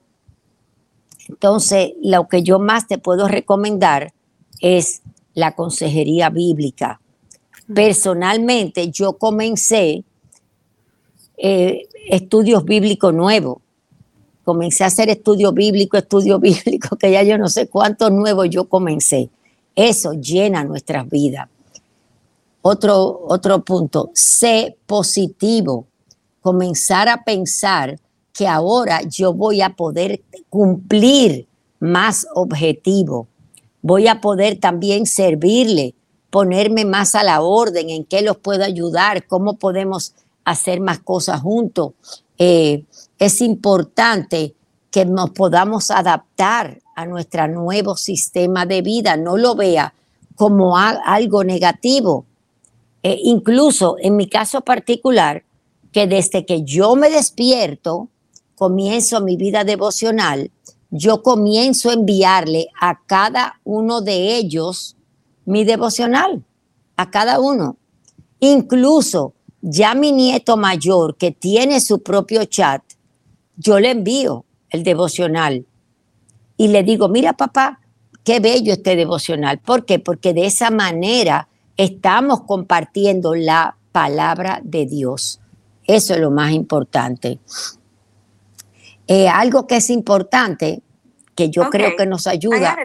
entonces 1.28 1.92
lo 2.02 2.26
que 2.28 2.42
yo 2.42 2.58
más 2.58 2.86
te 2.86 2.98
puedo 2.98 3.28
recomendar 3.28 4.14
es 4.60 5.02
la 5.34 5.54
consejería 5.54 6.30
bíblica. 6.30 7.01
Personalmente, 7.74 8.90
yo 8.90 9.14
comencé 9.14 10.04
eh, 11.36 11.88
estudios 12.08 12.64
bíblicos 12.64 13.12
nuevos. 13.12 13.58
Comencé 14.44 14.84
a 14.84 14.88
hacer 14.88 15.08
estudio 15.08 15.52
bíblico, 15.52 15.96
estudio 15.96 16.38
bíblico, 16.38 16.96
que 17.00 17.10
ya 17.10 17.22
yo 17.22 17.38
no 17.38 17.48
sé 17.48 17.68
cuántos 17.68 18.10
nuevos 18.10 18.48
yo 18.50 18.68
comencé. 18.68 19.30
Eso 19.74 20.12
llena 20.12 20.64
nuestras 20.64 21.08
vidas. 21.08 21.48
Otro, 22.60 23.24
otro 23.26 23.64
punto, 23.64 24.10
sé 24.14 24.76
positivo. 24.86 25.86
Comenzar 26.40 27.08
a 27.08 27.24
pensar 27.24 27.98
que 28.32 28.46
ahora 28.46 29.02
yo 29.02 29.32
voy 29.32 29.62
a 29.62 29.70
poder 29.70 30.22
cumplir 30.48 31.46
más 31.80 32.26
objetivos. 32.34 33.26
Voy 33.80 34.06
a 34.06 34.20
poder 34.20 34.58
también 34.58 35.06
servirle, 35.06 35.94
ponerme 36.32 36.86
más 36.86 37.14
a 37.14 37.22
la 37.22 37.42
orden, 37.42 37.90
en 37.90 38.06
qué 38.06 38.22
los 38.22 38.38
puedo 38.38 38.64
ayudar, 38.64 39.26
cómo 39.26 39.58
podemos 39.58 40.14
hacer 40.46 40.80
más 40.80 40.98
cosas 40.98 41.42
juntos. 41.42 41.92
Eh, 42.38 42.84
es 43.18 43.42
importante 43.42 44.54
que 44.90 45.04
nos 45.04 45.28
podamos 45.32 45.90
adaptar 45.90 46.80
a 46.96 47.04
nuestro 47.04 47.48
nuevo 47.48 47.98
sistema 47.98 48.64
de 48.64 48.80
vida, 48.80 49.18
no 49.18 49.36
lo 49.36 49.54
vea 49.54 49.92
como 50.34 50.78
algo 50.78 51.44
negativo. 51.44 52.24
Eh, 53.02 53.18
incluso 53.24 53.96
en 54.00 54.16
mi 54.16 54.26
caso 54.26 54.62
particular, 54.62 55.44
que 55.92 56.06
desde 56.06 56.46
que 56.46 56.62
yo 56.62 56.96
me 56.96 57.10
despierto, 57.10 58.08
comienzo 58.54 59.20
mi 59.20 59.36
vida 59.36 59.64
devocional, 59.64 60.50
yo 60.90 61.22
comienzo 61.22 61.90
a 61.90 61.92
enviarle 61.92 62.68
a 62.80 63.02
cada 63.04 63.60
uno 63.64 64.00
de 64.00 64.34
ellos 64.36 64.96
mi 65.44 65.64
devocional, 65.64 66.44
a 66.96 67.10
cada 67.10 67.40
uno. 67.40 67.76
Incluso 68.40 69.34
ya 69.60 69.94
mi 69.94 70.12
nieto 70.12 70.56
mayor, 70.56 71.16
que 71.16 71.30
tiene 71.30 71.80
su 71.80 72.02
propio 72.02 72.44
chat, 72.44 72.82
yo 73.56 73.78
le 73.78 73.90
envío 73.90 74.44
el 74.70 74.82
devocional 74.82 75.66
y 76.56 76.68
le 76.68 76.82
digo, 76.82 77.08
mira 77.08 77.34
papá, 77.34 77.80
qué 78.24 78.40
bello 78.40 78.72
este 78.72 78.96
devocional. 78.96 79.58
¿Por 79.58 79.84
qué? 79.84 79.98
Porque 79.98 80.32
de 80.32 80.46
esa 80.46 80.70
manera 80.70 81.48
estamos 81.76 82.42
compartiendo 82.42 83.34
la 83.34 83.76
palabra 83.92 84.60
de 84.64 84.86
Dios. 84.86 85.40
Eso 85.84 86.14
es 86.14 86.20
lo 86.20 86.30
más 86.30 86.52
importante. 86.52 87.38
Eh, 89.06 89.28
algo 89.28 89.66
que 89.66 89.76
es 89.76 89.90
importante, 89.90 90.82
que 91.34 91.50
yo 91.50 91.70
creo 91.70 91.96
que 91.96 92.06
nos 92.06 92.26
ayuda. 92.26 92.76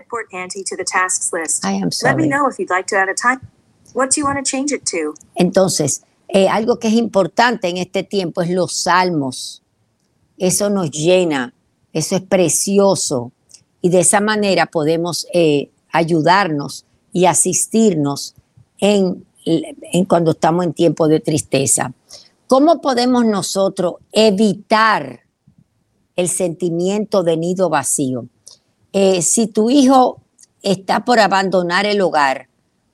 Entonces, 5.36 6.04
eh, 6.28 6.48
algo 6.48 6.80
que 6.80 6.88
es 6.88 6.94
importante 6.94 7.68
en 7.68 7.78
este 7.78 8.04
tiempo 8.04 8.42
es 8.42 8.50
los 8.50 8.74
salmos. 8.74 9.64
Eso 10.38 10.70
nos 10.70 10.92
llena, 10.92 11.54
eso 11.94 12.16
es 12.16 12.22
precioso. 12.22 13.32
Y 13.82 13.90
de 13.90 14.02
esa 14.02 14.20
manera 14.20 14.66
podemos 14.66 15.28
eh, 15.34 15.72
ayudarnos 15.92 16.86
y 17.12 17.26
asistirnos 17.26 18.36
en, 18.80 19.26
en 19.46 20.06
cuando 20.06 20.32
estamos 20.32 20.66
en 20.66 20.74
tiempo 20.74 21.08
de 21.08 21.20
tristeza. 21.20 21.94
¿Cómo 22.48 22.82
podemos 22.82 23.26
nosotros 23.26 23.96
evitar 24.12 25.22
el 26.16 26.30
sentimiento 26.30 27.24
de 27.24 27.38
nido 27.38 27.70
vacío? 27.70 28.28
Eh, 29.00 29.22
si 29.22 29.46
tu 29.46 29.70
hijo 29.70 30.24
está 30.64 31.06
por 31.06 31.20
abandonar 31.20 31.86
el 31.86 32.02
hogar, 32.02 32.48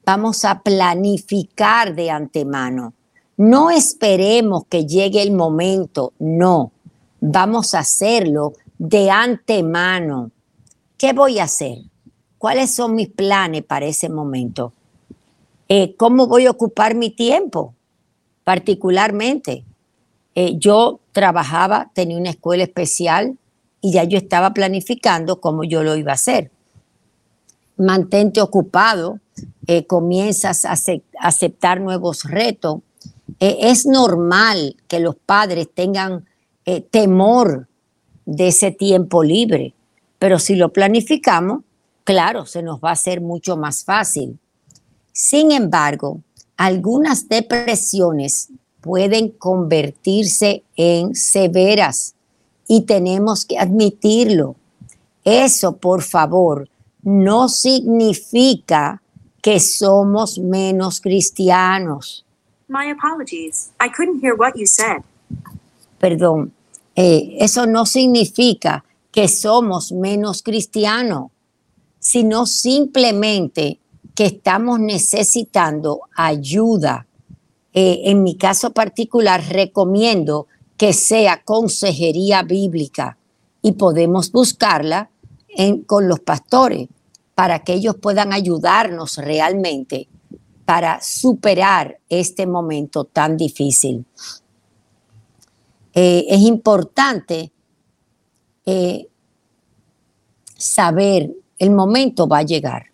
vamos 0.05 0.43
a 0.43 0.61
planificar 0.61 1.95
de 1.95 2.11
antemano. 2.11 2.91
No 3.37 3.71
esperemos 3.71 4.65
que 4.65 4.85
llegue 4.85 5.21
el 5.21 5.31
momento, 5.31 6.11
no, 6.19 6.73
vamos 7.21 7.73
a 7.73 7.79
hacerlo 7.79 8.51
de 8.77 9.09
antemano. 9.11 10.31
¿Qué 10.97 11.13
voy 11.13 11.39
a 11.39 11.45
hacer? 11.45 11.77
¿Cuáles 12.37 12.75
son 12.75 12.95
mis 12.95 13.07
planes 13.07 13.63
para 13.63 13.85
ese 13.85 14.09
momento? 14.09 14.73
Eh, 15.69 15.95
¿Cómo 15.95 16.27
voy 16.27 16.47
a 16.47 16.51
ocupar 16.51 16.95
mi 16.95 17.11
tiempo? 17.11 17.75
Particularmente, 18.43 19.63
eh, 20.35 20.55
yo 20.57 20.99
trabajaba, 21.13 21.91
tenía 21.93 22.17
una 22.17 22.31
escuela 22.31 22.63
especial 22.63 23.37
y 23.83 23.91
ya 23.91 24.05
yo 24.05 24.17
estaba 24.17 24.53
planificando 24.53 25.39
cómo 25.39 25.63
yo 25.63 25.83
lo 25.83 25.95
iba 25.95 26.11
a 26.11 26.15
hacer. 26.15 26.49
Mantente 27.77 28.41
ocupado, 28.41 29.19
eh, 29.67 29.85
comienzas 29.85 30.65
a 30.65 30.75
aceptar 31.19 31.81
nuevos 31.81 32.23
retos. 32.23 32.79
es 33.39 33.85
normal 33.85 34.77
que 34.87 34.99
los 34.99 35.15
padres 35.15 35.67
tengan 35.73 36.25
temor 36.91 37.67
de 38.25 38.47
ese 38.47 38.71
tiempo 38.71 39.21
libre, 39.21 39.73
pero 40.17 40.39
si 40.39 40.55
lo 40.55 40.71
planificamos, 40.71 41.63
claro, 42.05 42.45
se 42.45 42.63
nos 42.63 42.79
va 42.79 42.89
a 42.89 42.93
hacer 42.93 43.19
mucho 43.19 43.57
más 43.57 43.83
fácil. 43.83 44.39
Sin 45.11 45.51
embargo, 45.51 46.21
algunas 46.55 47.27
depresiones 47.27 48.49
pueden 48.81 49.29
convertirse 49.29 50.63
en 50.75 51.15
severas 51.15 52.15
y 52.67 52.81
tenemos 52.81 53.45
que 53.45 53.57
admitirlo. 53.57 54.55
Eso, 55.23 55.77
por 55.77 56.01
favor, 56.01 56.69
no 57.01 57.49
significa 57.49 59.01
que 59.41 59.59
somos 59.59 60.37
menos 60.39 61.01
cristianos. 61.01 62.25
My 62.67 62.89
apologies. 62.89 63.71
I 63.79 63.89
couldn't 63.89 64.23
hear 64.23 64.35
what 64.35 64.53
you 64.55 64.65
said. 64.65 65.03
Perdón. 65.99 66.53
Eh, 66.95 67.37
eso 67.39 67.65
no 67.65 67.85
significa 67.85 68.83
que 69.11 69.27
somos 69.27 69.91
menos 69.91 70.41
cristianos, 70.43 71.31
sino 71.99 72.45
simplemente 72.45 73.79
que 74.15 74.25
estamos 74.25 74.79
necesitando 74.79 76.01
ayuda. 76.15 77.07
Eh, 77.73 78.01
en 78.05 78.23
mi 78.23 78.35
caso 78.35 78.71
particular, 78.71 79.43
recomiendo 79.49 80.47
que 80.77 80.93
sea 80.93 81.43
consejería 81.43 82.43
bíblica 82.43 83.17
y 83.61 83.73
podemos 83.73 84.31
buscarla 84.31 85.09
con 85.85 86.07
los 86.07 86.19
pastores 86.19 86.89
para 87.35 87.63
que 87.63 87.73
ellos 87.73 87.95
puedan 88.01 88.33
ayudarnos 88.33 89.17
realmente 89.17 90.07
para 90.65 91.01
superar 91.01 91.99
este 92.09 92.47
momento 92.47 93.05
tan 93.05 93.37
difícil. 93.37 94.05
Eh, 95.93 96.25
es 96.27 96.41
importante 96.41 97.51
eh, 98.65 99.07
saber 100.55 101.31
el 101.59 101.71
momento 101.71 102.27
va 102.27 102.39
a 102.39 102.43
llegar. 102.43 102.87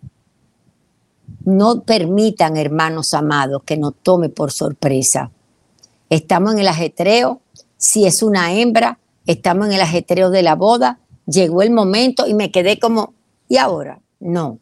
No 1.44 1.82
permitan, 1.82 2.56
hermanos 2.56 3.14
amados, 3.14 3.62
que 3.64 3.76
nos 3.76 3.94
tome 4.02 4.28
por 4.28 4.52
sorpresa. 4.52 5.30
Estamos 6.10 6.52
en 6.52 6.60
el 6.60 6.68
ajetreo. 6.68 7.40
Si 7.80 8.04
es 8.04 8.22
una 8.22 8.52
hembra, 8.52 8.98
estamos 9.24 9.66
en 9.66 9.72
el 9.72 9.80
ajetreo 9.80 10.28
de 10.28 10.42
la 10.42 10.54
boda. 10.54 11.00
Llegó 11.24 11.62
el 11.62 11.70
momento 11.70 12.26
y 12.26 12.34
me 12.34 12.50
quedé 12.50 12.78
como, 12.78 13.14
¿y 13.48 13.56
ahora? 13.56 14.02
No. 14.20 14.58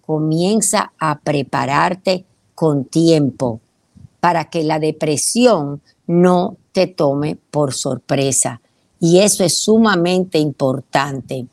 Comienza 0.00 0.92
a 0.98 1.20
prepararte 1.20 2.24
con 2.56 2.84
tiempo 2.84 3.60
para 4.18 4.50
que 4.50 4.64
la 4.64 4.80
depresión 4.80 5.80
no 6.08 6.56
te 6.72 6.88
tome 6.88 7.38
por 7.52 7.72
sorpresa. 7.72 8.60
Y 8.98 9.20
eso 9.20 9.44
es 9.44 9.58
sumamente 9.58 10.40
importante. 10.40 11.46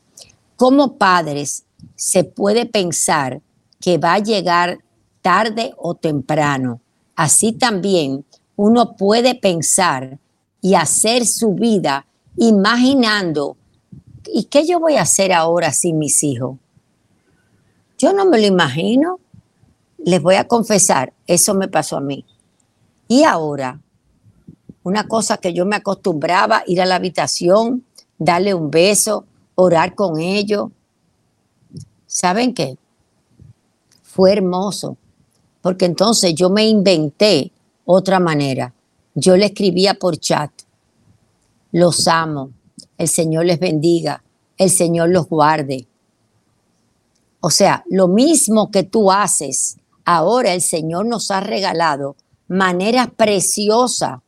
Como 0.56 0.94
padres, 0.94 1.62
se 1.94 2.24
puede 2.24 2.66
pensar 2.66 3.40
que 3.80 3.98
va 3.98 4.14
a 4.14 4.18
llegar 4.18 4.80
tarde 5.22 5.74
o 5.76 5.94
temprano. 5.94 6.80
Así 7.14 7.52
también 7.52 8.24
uno 8.56 8.96
puede 8.96 9.36
pensar 9.36 10.18
y 10.64 10.74
hacer 10.74 11.26
su 11.26 11.54
vida 11.54 12.06
imaginando, 12.36 13.56
¿y 14.26 14.44
qué 14.44 14.66
yo 14.66 14.80
voy 14.80 14.96
a 14.96 15.02
hacer 15.02 15.32
ahora 15.32 15.72
sin 15.72 15.98
mis 15.98 16.24
hijos? 16.24 16.56
Yo 17.98 18.14
no 18.14 18.24
me 18.24 18.40
lo 18.40 18.46
imagino. 18.46 19.20
Les 19.98 20.20
voy 20.20 20.36
a 20.36 20.48
confesar, 20.48 21.12
eso 21.26 21.52
me 21.52 21.68
pasó 21.68 21.98
a 21.98 22.00
mí. 22.00 22.24
Y 23.08 23.24
ahora, 23.24 23.78
una 24.82 25.06
cosa 25.06 25.36
que 25.36 25.52
yo 25.52 25.66
me 25.66 25.76
acostumbraba, 25.76 26.62
ir 26.66 26.80
a 26.80 26.86
la 26.86 26.96
habitación, 26.96 27.84
darle 28.18 28.54
un 28.54 28.70
beso, 28.70 29.26
orar 29.54 29.94
con 29.94 30.18
ellos. 30.18 30.70
¿Saben 32.06 32.54
qué? 32.54 32.78
fue 34.14 34.30
hermoso, 34.30 34.96
porque 35.60 35.86
entonces 35.86 36.36
yo 36.36 36.48
me 36.48 36.68
inventé 36.68 37.50
otra 37.84 38.20
manera. 38.20 38.72
Yo 39.16 39.36
le 39.36 39.46
escribía 39.46 39.94
por 39.94 40.18
chat, 40.18 40.52
los 41.74 42.06
amo, 42.06 42.52
el 42.98 43.08
Señor 43.08 43.46
les 43.46 43.58
bendiga, 43.58 44.22
el 44.58 44.70
Señor 44.70 45.08
los 45.08 45.28
guarde. 45.28 45.88
O 47.40 47.50
sea, 47.50 47.82
lo 47.90 48.06
mismo 48.06 48.70
que 48.70 48.84
tú 48.84 49.10
haces, 49.10 49.78
ahora 50.04 50.54
el 50.54 50.62
Señor 50.62 51.04
nos 51.06 51.32
ha 51.32 51.40
regalado 51.40 52.14
manera 52.46 53.08
preciosa 53.08 54.22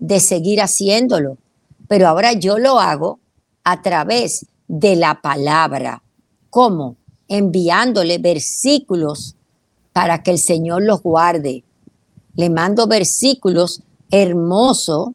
de 0.00 0.18
seguir 0.18 0.60
haciéndolo, 0.60 1.38
pero 1.86 2.08
ahora 2.08 2.32
yo 2.32 2.58
lo 2.58 2.80
hago 2.80 3.20
a 3.62 3.80
través 3.80 4.46
de 4.66 4.96
la 4.96 5.20
palabra. 5.22 6.02
¿Cómo? 6.50 6.96
Enviándole 7.28 8.18
versículos 8.18 9.36
para 9.92 10.24
que 10.24 10.32
el 10.32 10.38
Señor 10.40 10.82
los 10.82 11.00
guarde. 11.00 11.62
Le 12.34 12.50
mando 12.50 12.88
versículos 12.88 13.82
hermosos 14.10 15.10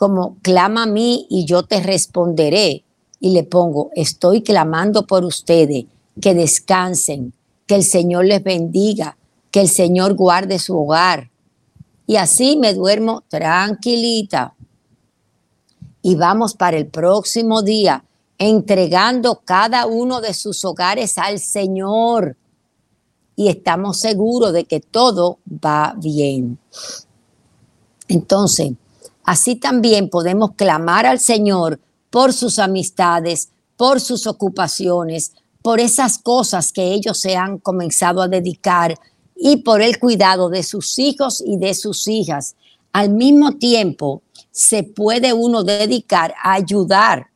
como 0.00 0.38
clama 0.40 0.84
a 0.84 0.86
mí 0.86 1.26
y 1.28 1.44
yo 1.44 1.62
te 1.64 1.82
responderé. 1.82 2.84
Y 3.20 3.32
le 3.32 3.44
pongo, 3.44 3.90
estoy 3.94 4.40
clamando 4.40 5.06
por 5.06 5.26
ustedes, 5.26 5.84
que 6.22 6.32
descansen, 6.32 7.34
que 7.66 7.74
el 7.74 7.84
Señor 7.84 8.24
les 8.24 8.42
bendiga, 8.42 9.18
que 9.50 9.60
el 9.60 9.68
Señor 9.68 10.14
guarde 10.14 10.58
su 10.58 10.74
hogar. 10.74 11.30
Y 12.06 12.16
así 12.16 12.56
me 12.56 12.72
duermo 12.72 13.24
tranquilita. 13.28 14.54
Y 16.00 16.14
vamos 16.14 16.54
para 16.54 16.78
el 16.78 16.86
próximo 16.86 17.60
día 17.60 18.02
entregando 18.38 19.42
cada 19.44 19.84
uno 19.84 20.22
de 20.22 20.32
sus 20.32 20.64
hogares 20.64 21.18
al 21.18 21.40
Señor. 21.40 22.38
Y 23.36 23.48
estamos 23.48 23.98
seguros 23.98 24.54
de 24.54 24.64
que 24.64 24.80
todo 24.80 25.40
va 25.46 25.94
bien. 25.98 26.58
Entonces, 28.08 28.72
así 29.24 29.56
también 29.56 30.08
podemos 30.08 30.52
clamar 30.52 31.06
al 31.06 31.20
Señor 31.20 31.80
por 32.10 32.32
sus 32.32 32.58
amistades, 32.58 33.50
por 33.76 34.00
sus 34.00 34.26
ocupaciones, 34.26 35.32
por 35.62 35.80
esas 35.80 36.18
cosas 36.18 36.72
que 36.72 36.92
ellos 36.92 37.18
se 37.18 37.36
han 37.36 37.58
comenzado 37.58 38.22
a 38.22 38.28
dedicar 38.28 38.98
y 39.36 39.58
por 39.58 39.80
el 39.82 39.98
cuidado 39.98 40.48
de 40.48 40.62
sus 40.62 40.98
hijos 40.98 41.42
y 41.44 41.56
de 41.56 41.74
sus 41.74 42.06
hijas. 42.08 42.56
Al 42.92 43.10
mismo 43.10 43.52
tiempo, 43.52 44.22
se 44.50 44.82
puede 44.82 45.32
uno 45.32 45.62
dedicar 45.62 46.34
a 46.42 46.54
ayudar 46.54 47.30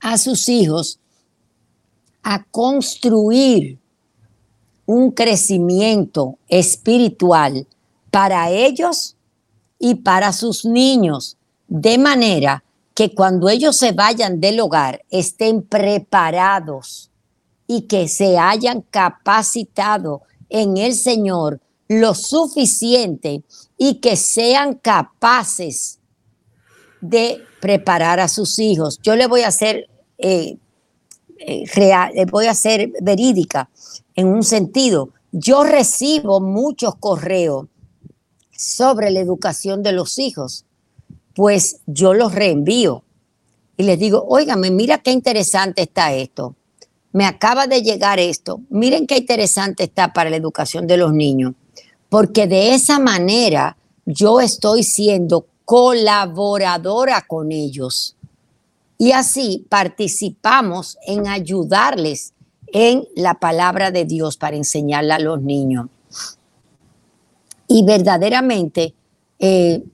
a 0.00 0.18
sus 0.18 0.48
hijos 0.48 0.98
a 2.22 2.44
construir 2.44 3.78
un 4.86 5.10
crecimiento 5.10 6.38
espiritual 6.48 7.66
para 8.10 8.50
ellos 8.50 9.16
y 9.78 9.96
para 9.96 10.32
sus 10.32 10.64
niños, 10.64 11.36
de 11.68 11.98
manera 11.98 12.64
que 12.94 13.14
cuando 13.14 13.48
ellos 13.48 13.76
se 13.76 13.92
vayan 13.92 14.40
del 14.40 14.60
hogar 14.60 15.02
estén 15.10 15.62
preparados 15.62 17.10
y 17.66 17.82
que 17.82 18.08
se 18.08 18.36
hayan 18.36 18.82
capacitado 18.82 20.22
en 20.48 20.76
el 20.76 20.94
Señor 20.94 21.60
lo 21.88 22.14
suficiente 22.14 23.42
y 23.78 23.94
que 24.00 24.16
sean 24.16 24.74
capaces 24.74 25.98
de 27.00 27.40
preparar 27.60 28.20
a 28.20 28.28
sus 28.28 28.58
hijos. 28.58 28.98
Yo 29.02 29.16
le 29.16 29.26
voy 29.26 29.42
a 29.42 29.48
hacer 29.48 29.88
eh, 30.18 30.58
eh, 31.38 32.26
voy 32.30 32.46
a 32.46 32.54
verídica 33.00 33.70
en 34.14 34.28
un 34.28 34.42
sentido. 34.42 35.10
Yo 35.32 35.64
recibo 35.64 36.40
muchos 36.40 36.94
correos 36.96 37.66
sobre 38.60 39.10
la 39.10 39.20
educación 39.20 39.82
de 39.82 39.92
los 39.92 40.18
hijos, 40.18 40.66
pues 41.34 41.80
yo 41.86 42.12
los 42.12 42.34
reenvío 42.34 43.04
y 43.78 43.84
les 43.84 43.98
digo, 43.98 44.22
óigame, 44.28 44.70
mira 44.70 44.98
qué 44.98 45.12
interesante 45.12 45.80
está 45.80 46.12
esto. 46.12 46.54
Me 47.12 47.24
acaba 47.24 47.66
de 47.66 47.80
llegar 47.80 48.18
esto. 48.18 48.60
Miren 48.68 49.06
qué 49.06 49.16
interesante 49.16 49.84
está 49.84 50.12
para 50.12 50.28
la 50.28 50.36
educación 50.36 50.86
de 50.86 50.98
los 50.98 51.14
niños. 51.14 51.54
Porque 52.10 52.46
de 52.46 52.74
esa 52.74 52.98
manera 52.98 53.78
yo 54.04 54.42
estoy 54.42 54.82
siendo 54.84 55.46
colaboradora 55.64 57.24
con 57.26 57.52
ellos. 57.52 58.16
Y 58.98 59.12
así 59.12 59.64
participamos 59.70 60.98
en 61.06 61.28
ayudarles 61.28 62.34
en 62.66 63.08
la 63.16 63.40
palabra 63.40 63.90
de 63.90 64.04
Dios 64.04 64.36
para 64.36 64.56
enseñarla 64.56 65.14
a 65.14 65.20
los 65.20 65.40
niños. 65.40 65.86
Y 67.72 67.84
verdaderamente 67.84 68.94
eh, 69.38 69.84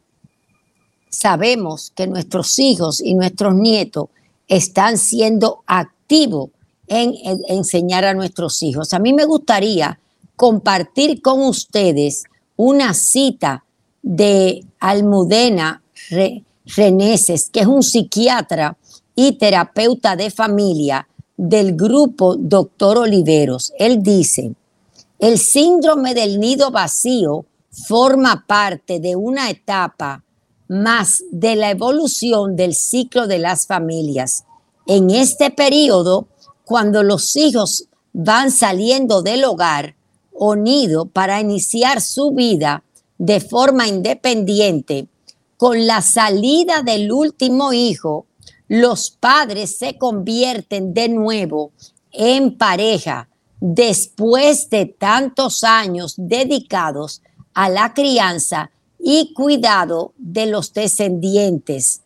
sabemos 1.10 1.92
que 1.94 2.06
nuestros 2.06 2.58
hijos 2.58 3.02
y 3.02 3.14
nuestros 3.14 3.54
nietos 3.54 4.08
están 4.48 4.96
siendo 4.96 5.62
activos 5.66 6.48
en, 6.86 7.12
en 7.22 7.42
enseñar 7.48 8.06
a 8.06 8.14
nuestros 8.14 8.62
hijos. 8.62 8.94
A 8.94 8.98
mí 8.98 9.12
me 9.12 9.26
gustaría 9.26 10.00
compartir 10.36 11.20
con 11.20 11.42
ustedes 11.42 12.24
una 12.56 12.94
cita 12.94 13.66
de 14.02 14.64
Almudena 14.80 15.82
Reneses, 16.64 17.50
que 17.50 17.60
es 17.60 17.66
un 17.66 17.82
psiquiatra 17.82 18.78
y 19.14 19.32
terapeuta 19.32 20.16
de 20.16 20.30
familia 20.30 21.06
del 21.36 21.76
grupo 21.76 22.36
Doctor 22.36 22.96
Oliveros. 22.96 23.74
Él 23.78 24.02
dice, 24.02 24.54
el 25.18 25.38
síndrome 25.38 26.14
del 26.14 26.40
nido 26.40 26.70
vacío 26.70 27.44
forma 27.86 28.44
parte 28.46 29.00
de 29.00 29.16
una 29.16 29.50
etapa 29.50 30.24
más 30.68 31.22
de 31.30 31.56
la 31.56 31.70
evolución 31.70 32.56
del 32.56 32.74
ciclo 32.74 33.26
de 33.26 33.38
las 33.38 33.66
familias. 33.66 34.44
En 34.86 35.10
este 35.10 35.50
periodo, 35.50 36.28
cuando 36.64 37.02
los 37.02 37.36
hijos 37.36 37.88
van 38.12 38.50
saliendo 38.50 39.22
del 39.22 39.44
hogar 39.44 39.94
o 40.32 40.56
nido 40.56 41.06
para 41.06 41.40
iniciar 41.40 42.00
su 42.00 42.32
vida, 42.32 42.82
de 43.18 43.40
forma 43.40 43.86
independiente, 43.88 45.08
con 45.56 45.86
la 45.86 46.02
salida 46.02 46.82
del 46.82 47.12
último 47.12 47.72
hijo, 47.72 48.26
los 48.68 49.10
padres 49.10 49.78
se 49.78 49.96
convierten 49.96 50.92
de 50.92 51.08
nuevo 51.08 51.72
en 52.12 52.58
pareja 52.58 53.28
después 53.60 54.68
de 54.70 54.86
tantos 54.86 55.64
años 55.64 56.14
dedicados 56.16 57.22
a 57.56 57.70
la 57.70 57.94
crianza 57.94 58.70
y 58.98 59.32
cuidado 59.32 60.12
de 60.18 60.44
los 60.44 60.74
descendientes. 60.74 62.02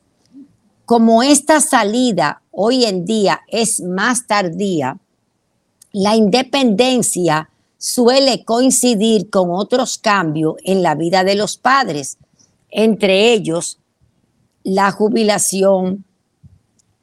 Como 0.87 1.25
esta 1.25 1.61
salida 1.61 2.43
hoy 2.53 2.85
en 2.85 3.05
día 3.05 3.41
es 3.49 3.81
más 3.81 4.29
tardía, 4.29 4.99
la 5.91 6.15
independencia 6.15 7.51
suele 7.79 8.45
coincidir 8.45 9.29
con 9.29 9.49
otros 9.51 9.99
cambios 9.99 10.55
en 10.63 10.85
la 10.85 10.95
vida 10.95 11.25
de 11.25 11.35
los 11.35 11.57
padres, 11.57 12.17
entre 12.71 13.33
ellos 13.33 13.81
la 14.63 14.93
jubilación, 14.93 16.05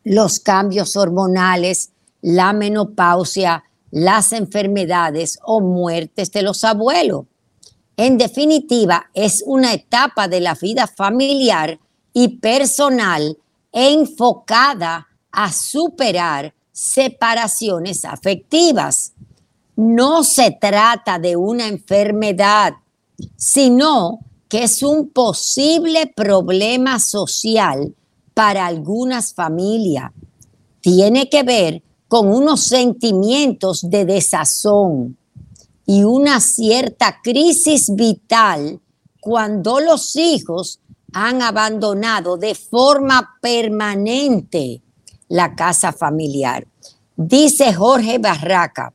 los 0.05 0.39
cambios 0.39 0.95
hormonales, 0.95 1.91
la 2.21 2.53
menopausia, 2.53 3.65
las 3.91 4.31
enfermedades 4.31 5.37
o 5.43 5.59
muertes 5.59 6.31
de 6.31 6.43
los 6.43 6.63
abuelos. 6.63 7.25
En 7.97 8.17
definitiva, 8.17 9.09
es 9.13 9.43
una 9.45 9.73
etapa 9.73 10.27
de 10.27 10.39
la 10.39 10.53
vida 10.53 10.87
familiar 10.87 11.79
y 12.13 12.37
personal 12.37 13.37
enfocada 13.71 15.07
a 15.31 15.51
superar 15.51 16.53
separaciones 16.71 18.05
afectivas 18.05 19.13
no 19.77 20.23
se 20.23 20.57
trata 20.59 21.19
de 21.19 21.35
una 21.35 21.67
enfermedad, 21.67 22.73
sino 23.35 24.19
que 24.49 24.63
es 24.63 24.81
un 24.81 25.09
posible 25.09 26.11
problema 26.15 26.99
social 26.99 27.93
para 28.33 28.65
algunas 28.65 29.33
familias. 29.33 30.11
Tiene 30.81 31.29
que 31.29 31.43
ver 31.43 31.83
con 32.07 32.27
unos 32.27 32.63
sentimientos 32.63 33.87
de 33.87 34.05
desazón 34.05 35.17
y 35.89 36.03
una 36.03 36.41
cierta 36.41 37.21
crisis 37.23 37.95
vital 37.95 38.81
cuando 39.21 39.79
los 39.79 40.17
hijos 40.17 40.81
han 41.13 41.41
abandonado 41.41 42.35
de 42.35 42.55
forma 42.55 43.37
permanente 43.41 44.81
la 45.29 45.55
casa 45.55 45.93
familiar. 45.93 46.67
Dice 47.15 47.73
Jorge 47.73 48.19
Barraca, 48.19 48.93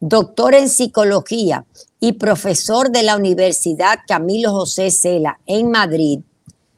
doctor 0.00 0.54
en 0.54 0.68
psicología 0.68 1.64
y 2.00 2.14
profesor 2.14 2.90
de 2.90 3.04
la 3.04 3.16
Universidad 3.16 4.00
Camilo 4.06 4.50
José 4.50 4.90
Cela 4.90 5.38
en 5.46 5.70
Madrid, 5.70 6.20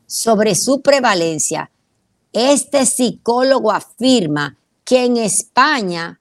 sobre 0.06 0.54
su 0.54 0.82
prevalencia, 0.82 1.70
este 2.32 2.84
psicólogo 2.84 3.72
afirma 3.72 4.58
que 4.84 5.06
en 5.06 5.16
España 5.16 6.20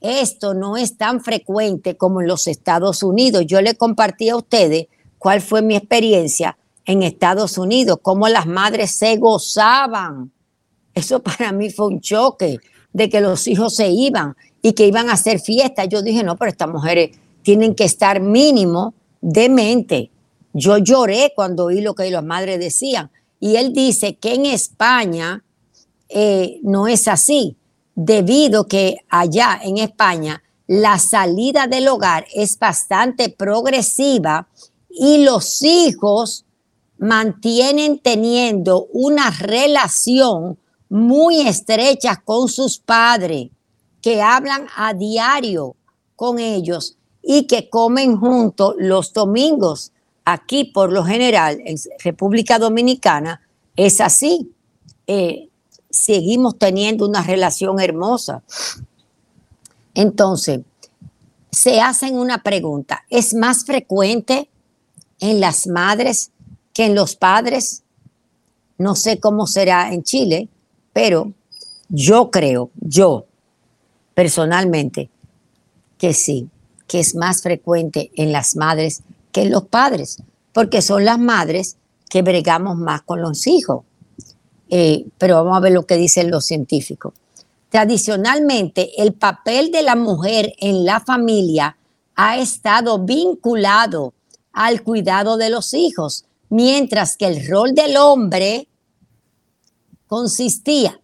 esto 0.00 0.54
no 0.54 0.76
es 0.76 0.96
tan 0.96 1.20
frecuente 1.20 1.96
como 1.96 2.20
en 2.20 2.26
los 2.26 2.46
Estados 2.46 3.02
Unidos. 3.02 3.44
Yo 3.46 3.60
le 3.60 3.74
compartí 3.74 4.28
a 4.30 4.36
ustedes 4.36 4.86
cuál 5.18 5.40
fue 5.40 5.62
mi 5.62 5.76
experiencia 5.76 6.56
en 6.86 7.02
Estados 7.02 7.58
Unidos, 7.58 7.98
cómo 8.02 8.28
las 8.28 8.46
madres 8.46 8.92
se 8.92 9.16
gozaban. 9.16 10.32
Eso 10.94 11.22
para 11.22 11.52
mí 11.52 11.70
fue 11.70 11.88
un 11.88 12.00
choque 12.00 12.58
de 12.92 13.08
que 13.08 13.20
los 13.20 13.46
hijos 13.46 13.76
se 13.76 13.88
iban 13.88 14.34
y 14.62 14.72
que 14.72 14.86
iban 14.86 15.10
a 15.10 15.14
hacer 15.14 15.40
fiesta. 15.40 15.84
Yo 15.84 16.02
dije, 16.02 16.22
no, 16.22 16.36
pero 16.36 16.50
estas 16.50 16.68
mujeres 16.68 17.16
tienen 17.42 17.74
que 17.74 17.84
estar 17.84 18.20
mínimo 18.20 18.94
de 19.20 19.48
mente. 19.48 20.10
Yo 20.52 20.78
lloré 20.78 21.32
cuando 21.36 21.66
oí 21.66 21.80
lo 21.80 21.94
que 21.94 22.10
las 22.10 22.24
madres 22.24 22.58
decían. 22.58 23.10
Y 23.38 23.56
él 23.56 23.72
dice 23.72 24.16
que 24.16 24.34
en 24.34 24.46
España 24.46 25.44
eh, 26.08 26.58
no 26.62 26.88
es 26.88 27.06
así, 27.08 27.56
debido 28.02 28.66
que 28.66 29.04
allá 29.10 29.60
en 29.62 29.76
España 29.76 30.42
la 30.66 30.98
salida 30.98 31.66
del 31.66 31.86
hogar 31.88 32.24
es 32.34 32.58
bastante 32.58 33.28
progresiva 33.28 34.48
y 34.88 35.22
los 35.22 35.60
hijos 35.60 36.46
mantienen 36.96 37.98
teniendo 37.98 38.86
una 38.92 39.30
relación 39.30 40.58
muy 40.88 41.42
estrecha 41.42 42.22
con 42.24 42.48
sus 42.48 42.78
padres, 42.78 43.50
que 44.00 44.22
hablan 44.22 44.66
a 44.76 44.94
diario 44.94 45.76
con 46.16 46.38
ellos 46.38 46.96
y 47.22 47.46
que 47.46 47.68
comen 47.68 48.16
juntos 48.16 48.76
los 48.78 49.12
domingos. 49.12 49.92
Aquí, 50.24 50.64
por 50.64 50.90
lo 50.90 51.04
general, 51.04 51.60
en 51.66 51.76
República 52.02 52.58
Dominicana, 52.58 53.42
es 53.76 54.00
así. 54.00 54.54
Eh, 55.06 55.49
seguimos 55.90 56.58
teniendo 56.58 57.06
una 57.06 57.22
relación 57.22 57.80
hermosa. 57.80 58.42
Entonces, 59.94 60.60
se 61.50 61.80
hacen 61.80 62.16
una 62.16 62.42
pregunta. 62.42 63.04
¿Es 63.10 63.34
más 63.34 63.64
frecuente 63.64 64.48
en 65.18 65.40
las 65.40 65.66
madres 65.66 66.30
que 66.72 66.86
en 66.86 66.94
los 66.94 67.16
padres? 67.16 67.82
No 68.78 68.94
sé 68.94 69.18
cómo 69.18 69.46
será 69.46 69.92
en 69.92 70.02
Chile, 70.02 70.48
pero 70.92 71.32
yo 71.88 72.30
creo, 72.30 72.70
yo 72.80 73.26
personalmente, 74.14 75.10
que 75.98 76.14
sí, 76.14 76.48
que 76.86 77.00
es 77.00 77.14
más 77.14 77.42
frecuente 77.42 78.10
en 78.16 78.32
las 78.32 78.56
madres 78.56 79.02
que 79.32 79.42
en 79.42 79.50
los 79.50 79.64
padres, 79.64 80.22
porque 80.52 80.82
son 80.82 81.04
las 81.04 81.18
madres 81.18 81.76
que 82.08 82.22
bregamos 82.22 82.76
más 82.76 83.02
con 83.02 83.20
los 83.20 83.46
hijos. 83.46 83.84
Eh, 84.70 85.06
pero 85.18 85.34
vamos 85.34 85.56
a 85.56 85.60
ver 85.60 85.72
lo 85.72 85.84
que 85.84 85.96
dicen 85.96 86.30
los 86.30 86.46
científicos. 86.46 87.12
Tradicionalmente, 87.68 89.02
el 89.02 89.12
papel 89.14 89.70
de 89.70 89.82
la 89.82 89.96
mujer 89.96 90.54
en 90.58 90.84
la 90.84 91.00
familia 91.00 91.76
ha 92.14 92.38
estado 92.38 92.98
vinculado 93.00 94.14
al 94.52 94.82
cuidado 94.82 95.36
de 95.36 95.50
los 95.50 95.74
hijos, 95.74 96.24
mientras 96.48 97.16
que 97.16 97.26
el 97.26 97.48
rol 97.48 97.74
del 97.74 97.96
hombre 97.96 98.68
consistía, 100.06 101.00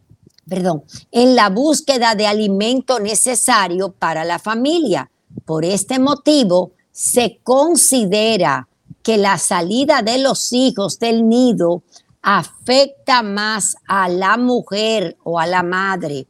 perdón, 0.49 0.85
en 1.11 1.35
la 1.35 1.49
búsqueda 1.49 2.15
de 2.15 2.27
alimento 2.27 3.01
necesario 3.01 3.93
para 3.93 4.25
la 4.25 4.39
familia. 4.39 5.11
Por 5.45 5.65
este 5.65 5.99
motivo, 5.99 6.73
se 6.93 7.41
considera 7.43 8.69
que 9.03 9.19
la 9.19 9.39
salida 9.39 10.03
de 10.03 10.19
los 10.19 10.53
hijos 10.53 10.99
del 10.99 11.29
nido 11.29 11.83
afecta 12.29 13.23
más 13.23 13.77
a 13.87 14.09
la 14.09 14.37
mujer 14.37 15.17
o 15.23 15.39
a 15.39 15.47
la 15.47 15.63
madre. 15.63 16.27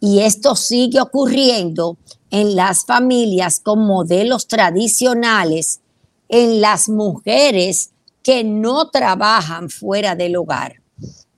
Y 0.00 0.20
esto 0.20 0.56
sigue 0.56 1.02
ocurriendo 1.02 1.98
en 2.30 2.56
las 2.56 2.86
familias 2.86 3.60
con 3.60 3.80
modelos 3.80 4.48
tradicionales, 4.48 5.82
en 6.30 6.62
las 6.62 6.88
mujeres 6.88 7.90
que 8.22 8.42
no 8.42 8.88
trabajan 8.88 9.68
fuera 9.68 10.14
del 10.14 10.36
hogar. 10.36 10.80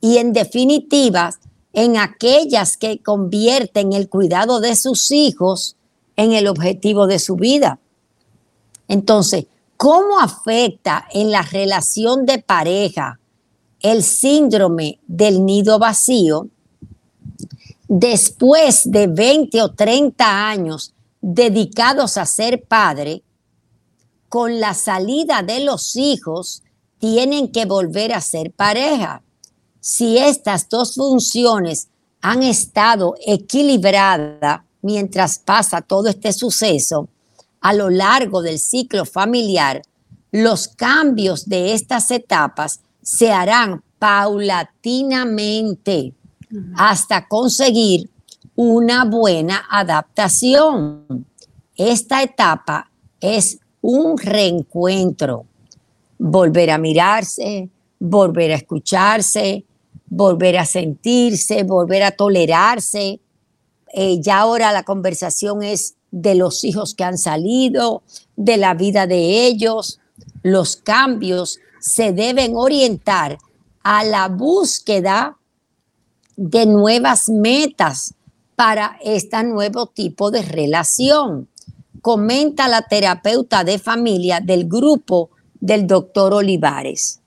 Y 0.00 0.18
en 0.18 0.32
definitiva, 0.32 1.34
en 1.72 1.96
aquellas 1.96 2.76
que 2.76 3.02
convierten 3.02 3.92
el 3.92 4.08
cuidado 4.08 4.60
de 4.60 4.76
sus 4.76 5.10
hijos 5.10 5.74
en 6.14 6.32
el 6.32 6.46
objetivo 6.46 7.08
de 7.08 7.18
su 7.18 7.34
vida. 7.34 7.80
Entonces, 8.86 9.46
¿cómo 9.76 10.20
afecta 10.20 11.08
en 11.12 11.32
la 11.32 11.42
relación 11.42 12.24
de 12.24 12.38
pareja 12.38 13.18
el 13.92 14.03
síndrome 14.03 14.99
del 15.07 15.44
nido 15.44 15.79
vacío, 15.79 16.49
después 17.87 18.90
de 18.90 19.07
20 19.07 19.62
o 19.62 19.72
30 19.72 20.49
años 20.49 20.92
dedicados 21.20 22.16
a 22.16 22.27
ser 22.27 22.64
padre, 22.64 23.22
con 24.29 24.59
la 24.59 24.75
salida 24.75 25.42
de 25.42 25.61
los 25.61 25.94
hijos, 25.94 26.64
tienen 26.99 27.53
que 27.53 27.64
volver 27.64 28.12
a 28.12 28.20
ser 28.20 28.51
pareja. 28.51 29.22
Si 29.79 30.18
estas 30.18 30.68
dos 30.68 30.96
funciones 30.96 31.87
han 32.20 32.42
estado 32.42 33.14
equilibradas 33.25 34.62
mientras 34.83 35.38
pasa 35.38 35.81
todo 35.81 36.09
este 36.09 36.33
suceso 36.33 37.09
a 37.61 37.72
lo 37.72 37.88
largo 37.88 38.42
del 38.42 38.59
ciclo 38.59 39.05
familiar, 39.05 39.83
los 40.33 40.66
cambios 40.66 41.49
de 41.49 41.72
estas 41.72 42.11
etapas 42.11 42.81
se 43.06 43.30
harán 43.30 43.82
paulatinamente 44.00 46.12
hasta 46.74 47.28
conseguir 47.28 48.10
una 48.56 49.04
buena 49.04 49.62
adaptación. 49.70 51.24
Esta 51.76 52.24
etapa 52.24 52.90
es 53.20 53.60
un 53.80 54.18
reencuentro, 54.18 55.46
volver 56.18 56.72
a 56.72 56.78
mirarse, 56.78 57.68
volver 58.00 58.50
a 58.50 58.56
escucharse, 58.56 59.64
volver 60.06 60.58
a 60.58 60.66
sentirse, 60.66 61.62
volver 61.62 62.02
a 62.02 62.10
tolerarse. 62.10 63.20
Eh, 63.92 64.20
ya 64.20 64.38
ahora 64.38 64.72
la 64.72 64.82
conversación 64.82 65.62
es 65.62 65.94
de 66.10 66.34
los 66.34 66.64
hijos 66.64 66.96
que 66.96 67.04
han 67.04 67.18
salido, 67.18 68.02
de 68.34 68.56
la 68.56 68.74
vida 68.74 69.06
de 69.06 69.46
ellos, 69.46 70.00
los 70.42 70.74
cambios 70.74 71.60
se 71.87 72.12
deben 72.12 72.57
orientar 72.57 73.38
a 73.85 74.03
la 74.03 74.29
búsqueda 74.29 75.38
de 76.37 76.66
nuevas 76.66 77.29
metas 77.29 78.14
para 78.57 78.99
este 79.05 79.44
nuevo 79.44 79.87
tipo 79.87 80.33
de 80.33 80.42
relación. 80.42 81.49
Comenta 82.03 82.66
la 82.66 82.83
terapeuta 82.83 83.62
de 83.62 83.79
familia 83.79 84.40
del 84.40 84.66
grupo 84.66 85.31
del 85.61 85.87
doctor 85.87 86.35
Olivares. 86.35 87.20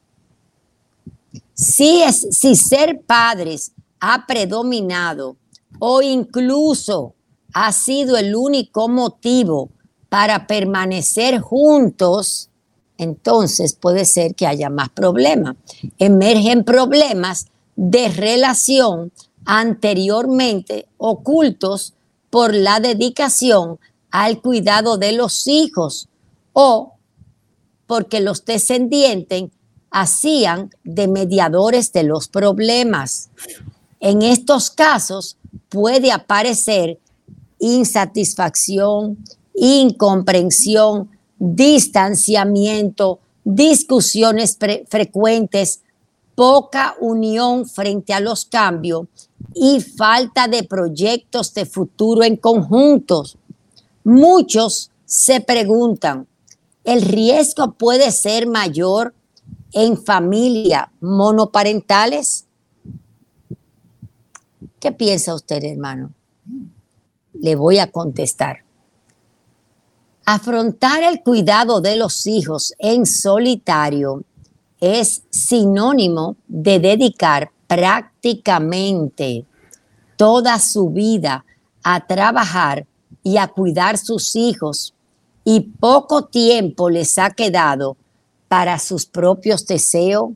Si, 1.54 2.02
es, 2.02 2.28
si 2.32 2.58
ser 2.58 3.02
padres 3.08 3.72
ha 4.02 4.26
predominado 4.28 5.38
o 5.80 6.02
incluso 6.02 7.16
ha 7.54 7.72
sido 7.72 8.18
el 8.18 8.36
único 8.36 8.90
motivo 8.90 9.70
para 10.10 10.48
permanecer 10.48 11.40
juntos, 11.40 12.49
entonces 13.00 13.74
puede 13.74 14.04
ser 14.04 14.36
que 14.36 14.46
haya 14.46 14.70
más 14.70 14.90
problemas. 14.90 15.56
Emergen 15.98 16.66
problemas 16.66 17.48
de 17.78 18.10
relación 18.10 19.14
anteriormente 19.46 20.86
ocultos 20.98 21.94
por 22.30 22.54
la 22.54 22.82
dedicación 22.82 23.80
al 24.12 24.42
cuidado 24.42 24.98
de 24.98 25.14
los 25.14 25.48
hijos 25.48 26.10
o 26.52 26.96
porque 27.88 28.20
los 28.20 28.44
descendientes 28.44 29.46
hacían 29.92 30.70
de 30.84 31.08
mediadores 31.08 31.94
de 31.94 32.04
los 32.04 32.28
problemas. 32.28 33.30
En 34.02 34.22
estos 34.24 34.70
casos 34.70 35.38
puede 35.70 36.12
aparecer 36.12 37.00
insatisfacción, 37.60 39.18
incomprensión, 39.56 41.10
distanciamiento, 41.40 43.20
discusiones 43.44 44.58
frecuentes, 44.88 45.82
poca 46.36 46.96
unión 47.00 47.68
frente 47.68 48.14
a 48.14 48.20
los 48.20 48.46
cambios 48.46 49.08
y 49.54 49.82
falta 49.82 50.48
de 50.48 50.64
proyectos 50.64 51.54
de 51.54 51.66
futuro 51.66 52.24
en 52.24 52.36
conjuntos. 52.38 53.38
Muchos 54.04 54.92
se 55.06 55.42
preguntan, 55.42 56.28
¿el 56.84 57.02
riesgo 57.02 57.74
puede 57.74 58.12
ser 58.12 58.48
mayor 58.48 59.14
en 59.74 59.98
familias 59.98 60.88
monoparentales? 61.02 62.46
¿Qué 64.80 64.92
piensa 64.92 65.36
usted, 65.36 65.64
hermano? 65.64 66.14
Le 67.34 67.56
voy 67.56 67.80
a 67.80 67.92
contestar. 67.92 68.69
Afrontar 70.32 71.02
el 71.02 71.24
cuidado 71.24 71.82
de 71.82 71.96
los 71.96 72.28
hijos 72.28 72.76
en 72.78 73.08
solitario 73.08 74.24
es 74.80 75.24
sinónimo 75.32 76.36
de 76.48 76.78
dedicar 76.78 77.50
prácticamente 77.66 79.44
toda 80.18 80.60
su 80.60 80.92
vida 80.92 81.46
a 81.82 82.06
trabajar 82.06 82.86
y 83.24 83.38
a 83.38 83.48
cuidar 83.48 83.98
sus 83.98 84.36
hijos 84.36 84.94
y 85.44 85.62
poco 85.62 86.26
tiempo 86.26 86.92
les 86.92 87.18
ha 87.18 87.32
quedado 87.32 87.98
para 88.48 88.78
sus 88.78 89.08
propios 89.08 89.66
deseos, 89.66 90.30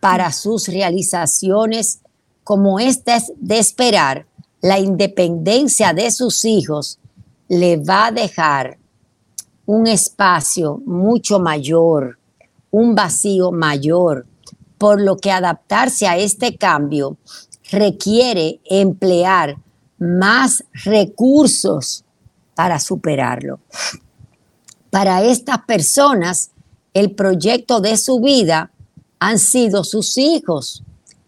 para 0.00 0.32
sus 0.32 0.66
realizaciones, 0.66 2.00
como 2.42 2.80
esta 2.80 3.14
es 3.14 3.32
de 3.36 3.60
esperar, 3.60 4.26
la 4.60 4.80
independencia 4.80 5.92
de 5.92 6.10
sus 6.10 6.44
hijos 6.44 6.98
le 7.46 7.76
va 7.76 8.06
a 8.06 8.10
dejar 8.10 8.78
un 9.68 9.86
espacio 9.86 10.80
mucho 10.86 11.38
mayor, 11.40 12.18
un 12.70 12.94
vacío 12.94 13.52
mayor, 13.52 14.26
por 14.78 14.98
lo 14.98 15.18
que 15.18 15.30
adaptarse 15.30 16.08
a 16.08 16.16
este 16.16 16.56
cambio 16.56 17.18
requiere 17.70 18.60
emplear 18.64 19.58
más 19.98 20.64
recursos 20.72 22.02
para 22.54 22.78
superarlo. 22.78 23.60
Para 24.88 25.22
estas 25.22 25.58
personas, 25.66 26.50
el 26.94 27.14
proyecto 27.14 27.82
de 27.82 27.98
su 27.98 28.20
vida 28.20 28.70
han 29.18 29.38
sido 29.38 29.84
sus 29.84 30.16
hijos. 30.16 30.82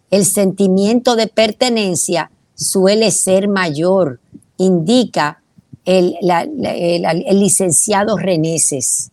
El 0.09 0.25
sentimiento 0.25 1.15
de 1.15 1.27
pertenencia 1.27 2.31
suele 2.55 3.11
ser 3.11 3.47
mayor, 3.47 4.19
indica 4.57 5.40
el, 5.85 6.15
licenciado 7.33 8.17
Reneses. 8.17 9.11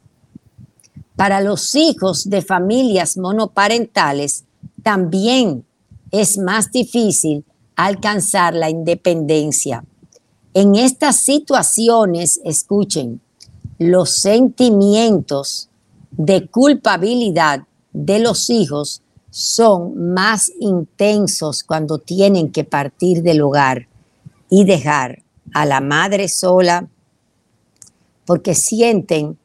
Para 1.16 1.40
los 1.40 1.74
hijos 1.74 2.31
de 2.31 2.42
familias 2.42 3.16
monoparentales 3.16 4.44
también 4.83 5.64
es 6.11 6.38
más 6.38 6.70
difícil 6.70 7.44
alcanzar 7.76 8.54
la 8.54 8.70
independencia. 8.70 9.85
En 10.54 10.74
estas 10.74 11.16
situaciones, 11.16 12.40
escuchen, 12.44 13.20
los 13.78 14.18
sentimientos 14.18 15.68
de 16.11 16.48
culpabilidad 16.48 17.61
de 17.92 18.18
los 18.18 18.50
hijos 18.50 19.02
son 19.31 20.12
más 20.12 20.50
intensos 20.59 21.62
cuando 21.62 21.98
tienen 21.98 22.50
que 22.50 22.64
partir 22.64 23.22
del 23.22 23.42
hogar 23.42 23.88
y 24.50 24.64
dejar 24.64 25.22
a 25.54 25.64
la 25.64 25.80
madre 25.80 26.28
sola 26.28 26.88
porque 28.24 28.54
sienten 28.54 29.38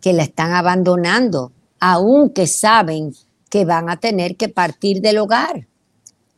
que 0.00 0.12
la 0.12 0.22
están 0.22 0.52
abandonando, 0.52 1.52
aunque 1.78 2.46
saben 2.46 3.14
que 3.48 3.64
van 3.64 3.90
a 3.90 3.98
tener 3.98 4.36
que 4.36 4.48
partir 4.48 5.00
del 5.00 5.18
hogar. 5.18 5.66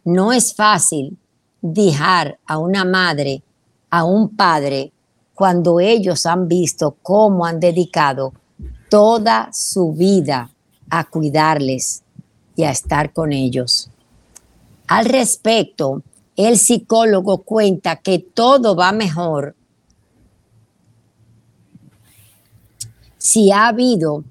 No 0.05 0.33
es 0.33 0.55
fácil 0.55 1.17
dejar 1.63 2.39
a 2.47 2.59
una 2.59 2.85
madre, 2.85 3.43
a 3.91 4.05
un 4.05 4.37
padre, 4.37 4.93
cuando 5.35 5.81
ellos 5.81 6.27
han 6.27 6.47
visto 6.49 6.97
cómo 7.03 7.47
han 7.47 7.61
dedicado 7.61 8.33
toda 8.89 9.51
su 9.53 9.93
vida 9.93 10.51
a 10.91 11.05
cuidarles 11.05 12.03
y 12.55 12.65
a 12.65 12.71
estar 12.71 13.13
con 13.13 13.33
ellos. 13.33 13.91
Al 14.87 15.07
respecto, 15.07 16.03
el 16.37 16.59
psicólogo 16.59 17.43
cuenta 17.43 17.97
que 17.97 18.19
todo 18.19 18.75
va 18.75 18.93
mejor 18.93 19.55
si 23.25 23.51
ha 23.51 23.69
habido 23.69 24.23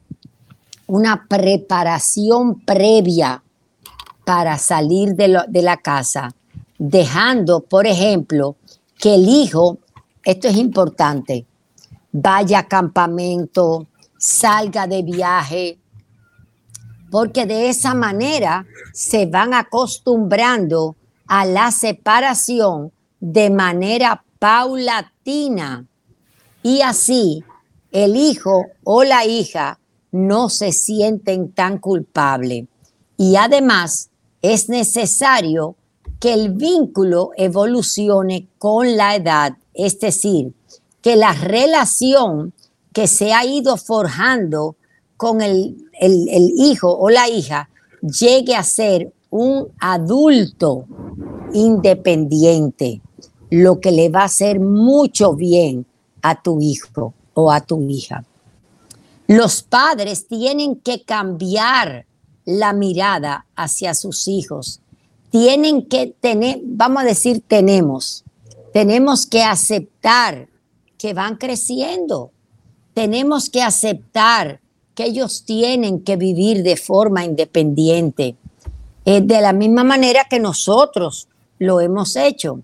una 0.85 1.25
preparación 1.27 2.59
previa 2.59 3.41
para 4.23 4.59
salir 4.59 5.15
de, 5.15 5.27
la 5.63 5.77
casa, 5.77 6.35
dejando, 6.77 7.61
por 7.61 7.87
ejemplo, 7.87 8.55
que 8.99 9.15
el 9.15 9.27
hijo, 9.27 9.79
esto 10.23 10.47
es 10.47 10.57
importante, 10.57 11.47
vaya 12.11 12.59
a 12.59 12.67
campamento, 12.67 13.87
salga 14.19 14.85
de 14.85 15.01
viaje, 15.01 15.79
porque 17.09 17.47
de 17.47 17.69
esa 17.69 17.95
manera 17.95 18.67
se 18.93 19.25
van 19.25 19.55
acostumbrando 19.55 20.95
a 21.27 21.45
la 21.45 21.71
separación 21.71 22.91
de 23.19 23.49
manera 23.49 24.23
paulatina 24.39 25.85
y 26.61 26.81
así 26.81 27.43
el 27.91 28.15
hijo 28.15 28.65
o 28.83 29.03
la 29.03 29.25
hija 29.25 29.79
no 30.11 30.49
se 30.49 30.71
sienten 30.71 31.51
tan 31.51 31.77
culpables. 31.77 32.65
Y 33.17 33.35
además 33.35 34.09
es 34.41 34.69
necesario 34.69 35.75
que 36.19 36.33
el 36.33 36.51
vínculo 36.53 37.31
evolucione 37.35 38.47
con 38.57 38.95
la 38.95 39.15
edad, 39.15 39.53
es 39.73 39.99
decir, 39.99 40.53
que 41.01 41.15
la 41.15 41.33
relación 41.33 42.53
que 42.93 43.07
se 43.07 43.33
ha 43.33 43.45
ido 43.45 43.75
forjando 43.77 44.77
con 45.17 45.41
el, 45.41 45.75
hijo 46.57 46.91
o 46.91 47.09
la 47.09 47.29
hija 47.29 47.69
llegue 48.01 48.55
a 48.55 48.63
ser 48.63 49.13
un 49.33 49.69
adulto 49.79 50.85
independiente, 51.53 53.01
lo 53.49 53.79
que 53.79 53.91
le 53.91 54.09
va 54.09 54.21
a 54.21 54.25
hacer 54.25 54.59
mucho 54.59 55.33
bien 55.33 55.87
a 56.21 56.39
tu 56.39 56.61
hijo 56.61 57.15
o 57.33 57.51
a 57.51 57.61
tu 57.61 57.81
hija. 57.89 58.25
Los 59.25 59.63
padres 59.63 60.27
tienen 60.27 60.75
que 60.75 61.01
cambiar 61.01 62.05
la 62.45 62.73
mirada 62.73 63.47
hacia 63.55 63.95
sus 63.95 64.27
hijos. 64.27 64.81
Tienen 65.31 65.87
que 65.87 66.13
tener, 66.19 66.61
vamos 66.63 67.01
a 67.01 67.05
decir, 67.05 67.41
tenemos, 67.47 68.23
tenemos 68.71 69.25
que 69.25 69.41
aceptar 69.41 70.47
que 70.99 71.15
van 71.15 71.37
creciendo. 71.37 72.29
Tenemos 72.93 73.49
que 73.49 73.63
aceptar 73.63 74.61
que 74.93 75.05
ellos 75.05 75.43
tienen 75.43 76.01
que 76.01 76.17
vivir 76.17 76.61
de 76.61 76.77
forma 76.77 77.25
independiente, 77.25 78.35
eh, 79.05 79.21
de 79.21 79.41
la 79.41 79.53
misma 79.53 79.83
manera 79.83 80.25
que 80.29 80.39
nosotros 80.39 81.27
lo 81.59 81.81
hemos 81.81 82.15
hecho. 82.15 82.61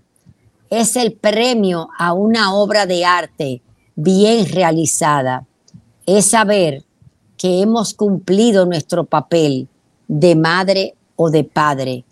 Es 0.70 0.96
el 0.96 1.12
premio 1.12 1.88
a 1.98 2.12
una 2.12 2.54
obra 2.54 2.86
de 2.86 3.04
arte 3.04 3.62
bien 3.96 4.46
realizada. 4.46 5.46
Es 6.06 6.30
saber 6.30 6.84
que 7.36 7.60
hemos 7.60 7.94
cumplido 7.94 8.66
nuestro 8.66 9.04
papel 9.04 9.68
de 10.08 10.34
madre 10.36 10.94
o 11.16 11.30
de 11.30 11.44
padre, 11.44 12.04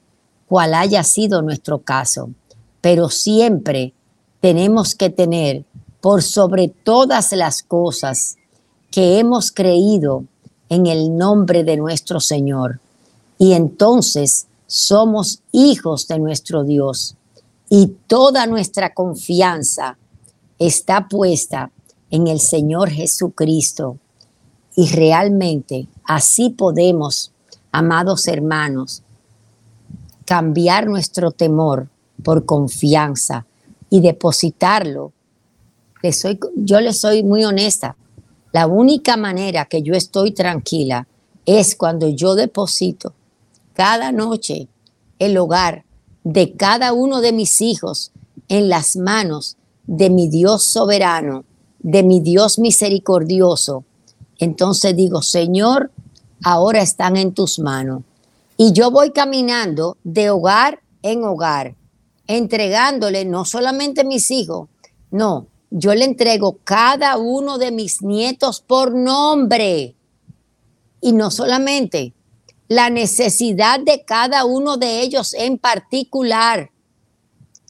cual 0.46 0.74
haya 0.74 1.02
sido 1.02 1.42
nuestro 1.42 1.78
caso. 1.78 2.30
Pero 2.80 3.08
siempre 3.08 3.92
tenemos 4.40 4.94
que 4.94 5.10
tener 5.10 5.64
por 6.00 6.22
sobre 6.22 6.68
todas 6.68 7.32
las 7.32 7.62
cosas 7.62 8.36
que 8.90 9.18
hemos 9.18 9.52
creído 9.52 10.24
en 10.68 10.86
el 10.86 11.16
nombre 11.16 11.64
de 11.64 11.76
nuestro 11.76 12.20
Señor. 12.20 12.80
Y 13.38 13.53
entonces 13.53 14.48
somos 14.66 15.42
hijos 15.53 16.09
de 16.09 16.18
nuestro 16.18 16.64
Dios 16.64 17.16
y 17.70 17.87
toda 18.07 18.46
nuestra 18.46 18.92
confianza 18.92 19.96
está 20.59 21.09
puesta 21.09 21.70
en 22.11 22.27
el 22.27 22.40
Señor 22.40 22.90
Jesucristo. 22.90 23.98
Y 24.74 24.88
realmente 24.88 25.87
así 26.05 26.51
podemos, 26.51 27.33
amados 27.72 28.29
hermanos, 28.29 29.03
cambiar 30.24 30.88
nuestro 30.88 31.31
temor 31.31 31.88
por 32.22 32.44
confianza 32.44 33.46
y 33.88 34.01
depositarlo. 34.01 35.12
soy, 36.12 36.38
yo 36.57 36.81
le 36.81 36.92
soy 36.92 37.22
muy 37.22 37.44
honesta, 37.44 37.96
la 38.53 38.66
única 38.66 39.16
manera 39.16 39.66
que 39.66 39.83
yo 39.83 39.94
estoy 39.94 40.33
tranquila 40.33 41.07
es 41.44 41.77
cuando 41.77 42.09
yo 42.09 42.35
deposito 42.35 43.14
cada 43.78 44.10
noche 44.10 44.66
el 45.20 45.38
hogar 45.38 45.84
de 46.24 46.54
cada 46.54 46.92
uno 46.92 47.20
de 47.20 47.30
mis 47.30 47.60
hijos 47.60 48.10
en 48.48 48.68
las 48.68 48.96
manos 48.96 49.56
de 49.86 50.10
mi 50.10 50.28
Dios 50.28 50.64
soberano, 50.64 51.44
de 51.78 52.02
mi 52.02 52.18
Dios 52.18 52.58
misericordioso. 52.58 53.84
Entonces 54.40 54.96
digo, 54.96 55.22
Señor, 55.22 55.92
ahora 56.42 56.82
están 56.82 57.16
en 57.16 57.32
tus 57.32 57.60
manos. 57.60 58.02
Y 58.56 58.72
yo 58.72 58.90
voy 58.90 59.12
caminando 59.12 59.96
de 60.02 60.30
hogar 60.30 60.80
en 61.02 61.22
hogar, 61.22 61.76
entregándole 62.26 63.24
no 63.26 63.44
solamente 63.44 64.02
mis 64.02 64.32
hijos, 64.32 64.68
no, 65.12 65.46
yo 65.70 65.94
le 65.94 66.04
entrego 66.04 66.58
cada 66.64 67.16
uno 67.16 67.58
de 67.58 67.70
mis 67.70 68.02
nietos 68.02 68.60
por 68.60 68.92
nombre. 68.92 69.94
Y 71.00 71.12
no 71.12 71.30
solamente 71.30 72.12
la 72.68 72.90
necesidad 72.90 73.81
de 73.81 74.04
cada 74.04 74.44
uno 74.44 74.76
de 74.76 75.00
ellos 75.00 75.35
en 75.35 75.59
particular. 75.59 76.70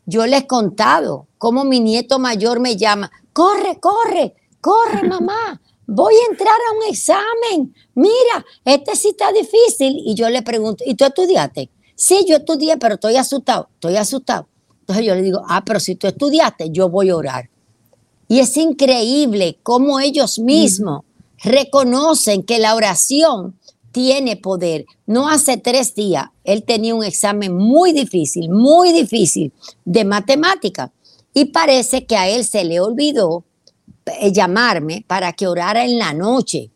Yo 0.06 0.26
les 0.26 0.42
he 0.42 0.46
contado 0.46 1.28
cómo 1.38 1.64
mi 1.64 1.80
nieto 1.80 2.18
mayor 2.18 2.60
me 2.60 2.76
llama, 2.76 3.10
corre, 3.32 3.78
corre, 3.78 4.34
corre 4.60 5.02
mamá, 5.08 5.60
voy 5.86 6.14
a 6.14 6.30
entrar 6.30 6.54
a 6.54 6.76
un 6.76 6.92
examen. 6.92 7.74
Mira, 7.94 8.44
este 8.64 8.96
sí 8.96 9.08
está 9.08 9.32
difícil. 9.32 10.02
Y 10.04 10.14
yo 10.14 10.28
le 10.28 10.42
pregunto, 10.42 10.84
¿y 10.86 10.94
tú 10.94 11.04
estudiaste? 11.04 11.70
Sí, 11.94 12.24
yo 12.28 12.36
estudié, 12.36 12.76
pero 12.76 12.94
estoy 12.94 13.16
asustado, 13.16 13.68
estoy 13.74 13.96
asustado. 13.96 14.48
Entonces 14.80 15.04
yo 15.04 15.14
le 15.14 15.22
digo, 15.22 15.42
ah, 15.48 15.64
pero 15.64 15.80
si 15.80 15.94
tú 15.96 16.06
estudiaste, 16.06 16.70
yo 16.70 16.88
voy 16.88 17.10
a 17.10 17.16
orar. 17.16 17.50
Y 18.28 18.40
es 18.40 18.56
increíble 18.56 19.58
cómo 19.62 20.00
ellos 20.00 20.38
mismos 20.38 21.02
reconocen 21.42 22.42
que 22.42 22.58
la 22.58 22.74
oración 22.74 23.58
tiene 23.98 24.36
poder. 24.36 24.86
No 25.06 25.28
hace 25.28 25.56
tres 25.56 25.92
días, 25.92 26.28
él 26.44 26.62
tenía 26.62 26.94
un 26.94 27.02
examen 27.02 27.52
muy 27.52 27.90
difícil, 27.92 28.48
muy 28.48 28.92
difícil 28.92 29.52
de 29.84 30.04
matemática. 30.04 30.92
Y 31.34 31.46
parece 31.46 32.06
que 32.06 32.16
a 32.16 32.28
él 32.28 32.44
se 32.44 32.62
le 32.62 32.78
olvidó 32.78 33.42
eh, 34.20 34.30
llamarme 34.30 35.04
para 35.04 35.32
que 35.32 35.48
orara 35.48 35.84
en 35.84 35.98
la 35.98 36.12
noche. 36.12 36.70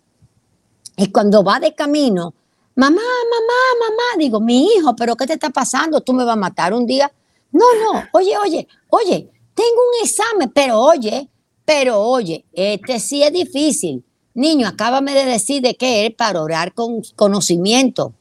Y 0.97 1.13
cuando 1.13 1.45
va 1.45 1.61
de 1.61 1.77
camino, 1.77 2.35
mamá, 2.75 2.97
mamá, 2.97 3.89
mamá, 3.89 4.19
digo, 4.19 4.41
mi 4.41 4.67
hijo, 4.67 4.97
pero 4.97 5.15
¿qué 5.15 5.25
te 5.25 5.35
está 5.35 5.51
pasando? 5.51 6.01
¿Tú 6.01 6.13
me 6.15 6.25
vas 6.25 6.33
a 6.33 6.41
matar 6.41 6.75
un 6.75 6.85
día? 6.85 7.09
No, 7.53 7.67
no, 7.85 8.03
oye, 8.15 8.37
oye, 8.37 8.67
oye, 8.89 9.31
tengo 9.55 9.81
un 9.91 10.05
examen, 10.05 10.51
pero 10.53 10.81
oye, 10.81 11.29
pero 11.65 12.01
oye, 12.01 12.45
este 12.53 12.99
sí 12.99 13.23
es 13.23 13.33
difícil. 13.33 14.05
Niño, 14.35 14.67
acábame 14.67 15.15
de 15.15 15.27
decir 15.27 15.63
de 15.63 15.75
qué 15.75 16.07
es 16.07 16.15
para 16.15 16.41
orar 16.41 16.73
con 16.73 17.03
conocimiento. 17.17 18.15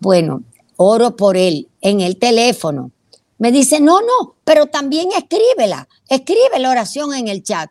Bueno, 0.00 0.42
oro 0.76 1.16
por 1.16 1.36
él 1.36 1.68
en 1.80 2.00
el 2.00 2.18
teléfono. 2.18 2.90
Me 3.38 3.50
dice, 3.50 3.80
no, 3.80 4.00
no, 4.00 4.36
pero 4.44 4.66
también 4.66 5.08
escríbela, 5.12 5.88
escribe 6.08 6.58
la 6.58 6.70
oración 6.70 7.14
en 7.14 7.28
el 7.28 7.42
chat. 7.42 7.70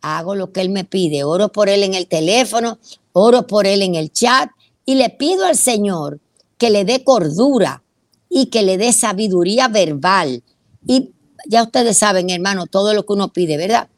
Hago 0.00 0.34
lo 0.34 0.52
que 0.52 0.60
él 0.60 0.70
me 0.70 0.84
pide, 0.84 1.24
oro 1.24 1.50
por 1.50 1.68
él 1.68 1.82
en 1.82 1.94
el 1.94 2.06
teléfono, 2.06 2.78
oro 3.12 3.46
por 3.46 3.66
él 3.66 3.82
en 3.82 3.94
el 3.94 4.12
chat 4.12 4.50
y 4.84 4.94
le 4.94 5.10
pido 5.10 5.44
al 5.44 5.56
Señor 5.56 6.20
que 6.56 6.70
le 6.70 6.84
dé 6.84 7.02
cordura 7.04 7.82
y 8.28 8.46
que 8.46 8.62
le 8.62 8.78
dé 8.78 8.92
sabiduría 8.92 9.68
verbal. 9.68 10.42
Y 10.86 11.10
ya 11.48 11.64
ustedes 11.64 11.98
saben, 11.98 12.30
hermano, 12.30 12.66
todo 12.66 12.94
lo 12.94 13.04
que 13.04 13.12
uno 13.12 13.32
pide, 13.32 13.56
¿verdad? 13.56 13.88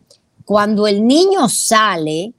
Cuando 0.44 0.86
el 0.86 1.06
niño 1.06 1.48
sale, 1.48 2.32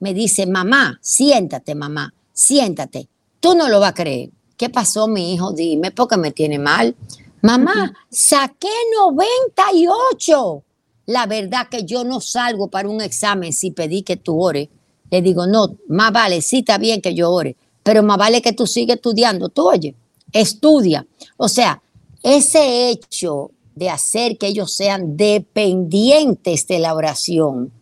me 0.00 0.14
dice, 0.14 0.46
mamá, 0.46 0.98
siéntate, 1.02 1.74
mamá, 1.74 2.12
siéntate. 2.32 3.08
Tú 3.38 3.54
no 3.54 3.68
lo 3.68 3.80
vas 3.80 3.90
a 3.90 3.94
creer. 3.94 4.30
¿Qué 4.56 4.68
pasó, 4.68 5.06
mi 5.08 5.32
hijo? 5.32 5.52
Dime, 5.52 5.90
porque 5.90 6.16
me 6.16 6.32
tiene 6.32 6.58
mal. 6.58 6.94
Mamá, 7.42 7.92
saqué 8.10 8.68
98. 8.94 10.62
La 11.06 11.26
verdad 11.26 11.68
que 11.70 11.84
yo 11.84 12.04
no 12.04 12.20
salgo 12.20 12.68
para 12.68 12.88
un 12.88 13.00
examen 13.00 13.52
si 13.52 13.70
pedí 13.70 14.02
que 14.02 14.16
tú 14.16 14.40
ores. 14.40 14.68
Le 15.10 15.22
digo, 15.22 15.46
no, 15.46 15.76
más 15.88 16.12
vale, 16.12 16.42
sí 16.42 16.58
está 16.58 16.78
bien 16.78 17.00
que 17.00 17.14
yo 17.14 17.30
ore, 17.30 17.56
pero 17.82 18.02
más 18.02 18.18
vale 18.18 18.42
que 18.42 18.52
tú 18.52 18.66
sigas 18.66 18.96
estudiando. 18.96 19.48
Tú 19.48 19.68
oye, 19.68 19.94
estudia. 20.32 21.06
O 21.36 21.48
sea, 21.48 21.82
ese 22.22 22.90
hecho 22.90 23.50
de 23.74 23.90
hacer 23.90 24.38
que 24.38 24.48
ellos 24.48 24.72
sean 24.72 25.16
dependientes 25.16 26.66
de 26.68 26.78
la 26.78 26.94
oración 26.94 27.72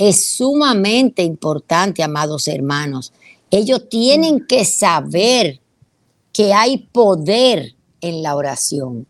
es 0.00 0.28
sumamente 0.28 1.22
importante, 1.22 2.02
amados 2.02 2.48
hermanos. 2.48 3.12
Ellos 3.50 3.86
tienen 3.90 4.46
que 4.46 4.64
saber 4.64 5.60
que 6.32 6.54
hay 6.54 6.78
poder 6.78 7.74
en 8.00 8.22
la 8.22 8.34
oración. 8.34 9.06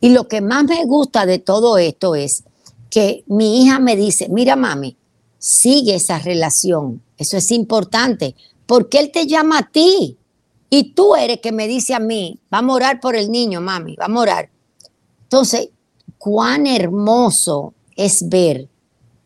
Y 0.00 0.10
lo 0.10 0.28
que 0.28 0.40
más 0.40 0.62
me 0.62 0.84
gusta 0.84 1.26
de 1.26 1.40
todo 1.40 1.76
esto 1.76 2.14
es 2.14 2.44
que 2.88 3.24
mi 3.26 3.60
hija 3.60 3.80
me 3.80 3.96
dice, 3.96 4.28
mira 4.28 4.54
mami, 4.54 4.96
sigue 5.38 5.96
esa 5.96 6.20
relación. 6.20 7.02
Eso 7.18 7.36
es 7.36 7.50
importante, 7.50 8.36
porque 8.66 9.00
él 9.00 9.10
te 9.10 9.26
llama 9.26 9.58
a 9.58 9.70
ti. 9.72 10.16
Y 10.70 10.92
tú 10.92 11.16
eres 11.16 11.40
que 11.40 11.50
me 11.50 11.66
dice 11.66 11.94
a 11.94 11.98
mí, 11.98 12.38
vamos 12.48 12.74
a 12.74 12.76
orar 12.76 13.00
por 13.00 13.16
el 13.16 13.32
niño, 13.32 13.60
mami, 13.60 13.96
vamos 13.96 14.18
a 14.18 14.22
orar. 14.22 14.50
Entonces, 15.24 15.70
cuán 16.16 16.68
hermoso 16.68 17.74
es 17.96 18.28
ver 18.28 18.68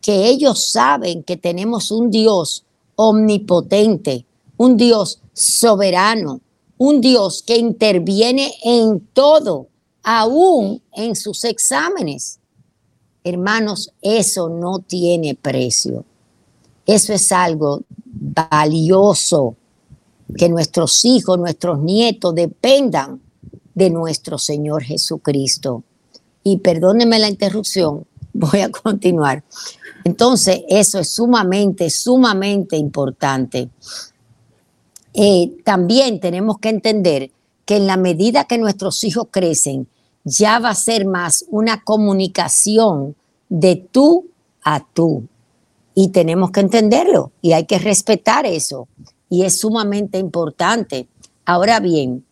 que 0.00 0.28
ellos 0.28 0.70
saben 0.70 1.22
que 1.22 1.36
tenemos 1.36 1.90
un 1.90 2.10
Dios 2.10 2.64
omnipotente, 2.96 4.24
un 4.56 4.76
Dios 4.76 5.20
soberano, 5.32 6.40
un 6.78 7.00
Dios 7.00 7.42
que 7.42 7.56
interviene 7.56 8.54
en 8.62 9.00
todo, 9.12 9.68
aún 10.02 10.82
en 10.92 11.14
sus 11.14 11.44
exámenes. 11.44 12.38
Hermanos, 13.22 13.92
eso 14.00 14.48
no 14.48 14.78
tiene 14.78 15.34
precio. 15.34 16.04
Eso 16.86 17.12
es 17.12 17.30
algo 17.32 17.82
valioso, 18.04 19.56
que 20.36 20.48
nuestros 20.48 21.04
hijos, 21.04 21.38
nuestros 21.38 21.80
nietos 21.80 22.34
dependan 22.34 23.20
de 23.74 23.90
nuestro 23.90 24.38
Señor 24.38 24.82
Jesucristo. 24.82 25.82
Y 26.42 26.58
perdónenme 26.58 27.18
la 27.18 27.28
interrupción, 27.28 28.06
voy 28.32 28.60
a 28.60 28.70
continuar. 28.70 29.44
Entonces, 30.04 30.62
eso 30.68 30.98
es 30.98 31.10
sumamente, 31.10 31.90
sumamente 31.90 32.76
importante. 32.76 33.68
Eh, 35.12 35.56
también 35.64 36.20
tenemos 36.20 36.58
que 36.58 36.68
entender 36.70 37.30
que 37.64 37.76
en 37.76 37.86
la 37.86 37.96
medida 37.96 38.44
que 38.44 38.58
nuestros 38.58 39.04
hijos 39.04 39.26
crecen, 39.30 39.86
ya 40.24 40.58
va 40.58 40.70
a 40.70 40.74
ser 40.74 41.06
más 41.06 41.44
una 41.50 41.82
comunicación 41.82 43.14
de 43.48 43.76
tú 43.76 44.26
a 44.62 44.84
tú. 44.92 45.24
Y 45.94 46.08
tenemos 46.08 46.50
que 46.50 46.60
entenderlo 46.60 47.32
y 47.42 47.52
hay 47.52 47.66
que 47.66 47.78
respetar 47.78 48.46
eso. 48.46 48.88
Y 49.28 49.42
es 49.42 49.60
sumamente 49.60 50.18
importante. 50.18 51.08
Ahora 51.44 51.80
bien, 51.80 52.24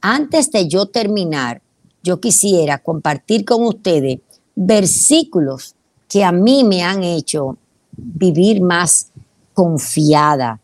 antes 0.00 0.50
de 0.50 0.68
yo 0.68 0.86
terminar, 0.86 1.62
yo 2.02 2.20
quisiera 2.20 2.78
compartir 2.78 3.44
con 3.44 3.64
ustedes 3.64 4.18
versículos 4.54 5.75
que 6.08 6.24
a 6.24 6.32
mí 6.32 6.64
me 6.64 6.82
han 6.82 7.02
hecho 7.02 7.56
vivir 7.96 8.60
más 8.60 9.10
confiada. 9.54 10.60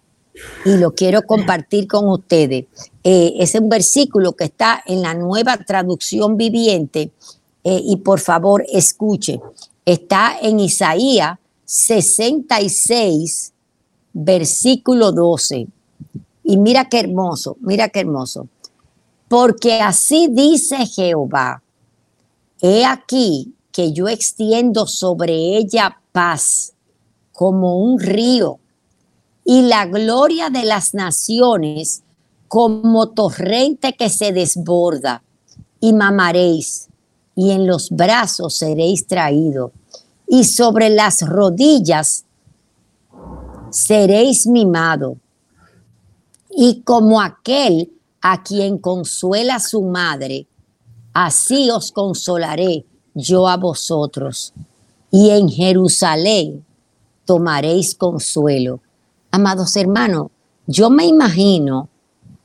Y 0.64 0.76
lo 0.76 0.94
quiero 0.94 1.22
compartir 1.22 1.86
con 1.86 2.08
ustedes. 2.08 2.66
Eh, 3.04 3.34
es 3.38 3.54
un 3.54 3.68
versículo 3.68 4.32
que 4.32 4.44
está 4.44 4.82
en 4.86 5.02
la 5.02 5.14
nueva 5.14 5.56
traducción 5.58 6.36
viviente. 6.36 7.10
Eh, 7.64 7.80
y 7.84 7.96
por 7.98 8.20
favor, 8.20 8.64
escuche. 8.68 9.40
Está 9.84 10.36
en 10.40 10.60
Isaías 10.60 11.38
66, 11.64 13.52
versículo 14.12 15.12
12. 15.12 15.66
Y 16.44 16.56
mira 16.56 16.88
qué 16.88 17.00
hermoso, 17.00 17.56
mira 17.60 17.88
qué 17.88 18.00
hermoso. 18.00 18.48
Porque 19.28 19.80
así 19.80 20.28
dice 20.30 20.86
Jehová, 20.86 21.62
he 22.60 22.84
aquí 22.84 23.54
que 23.72 23.92
yo 23.92 24.08
extiendo 24.08 24.86
sobre 24.86 25.56
ella 25.56 25.98
paz 26.12 26.74
como 27.32 27.78
un 27.78 27.98
río 27.98 28.58
y 29.44 29.62
la 29.62 29.86
gloria 29.86 30.50
de 30.50 30.64
las 30.64 30.94
naciones 30.94 32.02
como 32.48 33.08
torrente 33.08 33.94
que 33.94 34.10
se 34.10 34.32
desborda 34.32 35.22
y 35.80 35.92
mamaréis 35.94 36.88
y 37.34 37.50
en 37.50 37.66
los 37.66 37.90
brazos 37.90 38.54
seréis 38.54 39.06
traído 39.06 39.72
y 40.28 40.44
sobre 40.44 40.90
las 40.90 41.22
rodillas 41.22 42.24
seréis 43.70 44.46
mimado. 44.46 45.16
Y 46.54 46.82
como 46.82 47.22
aquel 47.22 47.90
a 48.20 48.42
quien 48.42 48.78
consuela 48.78 49.58
su 49.58 49.82
madre, 49.82 50.46
así 51.14 51.70
os 51.70 51.90
consolaré 51.90 52.84
yo 53.14 53.48
a 53.48 53.56
vosotros, 53.56 54.52
y 55.10 55.30
en 55.30 55.48
Jerusalén 55.48 56.64
tomaréis 57.24 57.94
consuelo. 57.94 58.80
Amados 59.30 59.76
hermanos, 59.76 60.28
yo 60.66 60.90
me 60.90 61.06
imagino 61.06 61.88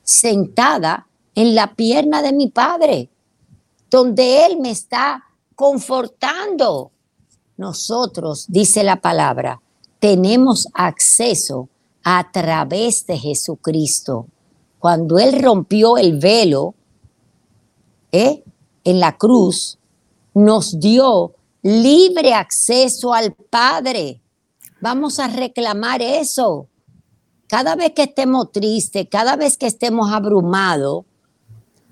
sentada 0.04 1.08
en 1.36 1.56
la 1.56 1.76
pierna 1.76 2.22
de 2.22 2.34
mi 2.34 2.48
Padre, 2.48 3.10
donde 3.90 4.46
Él 4.46 4.60
me 4.60 4.72
está 4.72 5.24
confortando. 5.56 6.92
Nosotros, 7.58 8.46
dice 8.48 8.84
la 8.84 9.02
palabra, 9.02 9.62
tenemos 10.00 10.68
acceso 10.74 11.70
a 12.04 12.32
través 12.32 13.06
de 13.06 13.18
Jesucristo. 13.18 14.28
Cuando 14.80 15.20
Él 15.20 15.42
rompió 15.42 15.98
el 15.98 16.20
velo 16.20 16.76
¿eh? 18.12 18.44
en 18.84 19.00
la 19.00 19.18
cruz, 19.18 19.78
nos 20.38 20.80
dio 20.80 21.34
libre 21.64 22.34
acceso 22.34 23.12
al 23.12 23.34
Padre. 23.34 24.22
Vamos 24.80 25.20
a 25.20 25.28
reclamar 25.28 26.02
eso. 26.02 26.68
Cada 27.48 27.76
vez 27.76 27.94
que 27.94 28.04
estemos 28.04 28.52
tristes, 28.52 29.08
cada 29.10 29.36
vez 29.36 29.58
que 29.58 29.66
estemos 29.66 30.12
abrumados, 30.12 31.06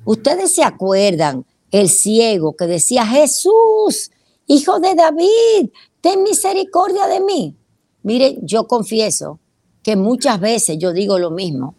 ustedes 0.03 0.53
se 0.53 0.63
acuerdan 0.63 1.43
el 1.71 1.89
ciego 1.89 2.55
que 2.55 2.67
decía, 2.67 3.05
Jesús, 3.07 4.11
hijo 4.45 4.79
de 4.79 4.93
David, 4.93 5.71
ten 6.01 6.21
misericordia 6.21 7.07
de 7.07 7.21
mí. 7.21 7.55
Miren, 8.03 8.45
yo 8.45 8.67
confieso 8.67 9.39
que 9.81 9.95
muchas 9.95 10.39
veces 10.39 10.77
yo 10.77 10.93
digo 10.93 11.17
lo 11.17 11.31
mismo. 11.31 11.73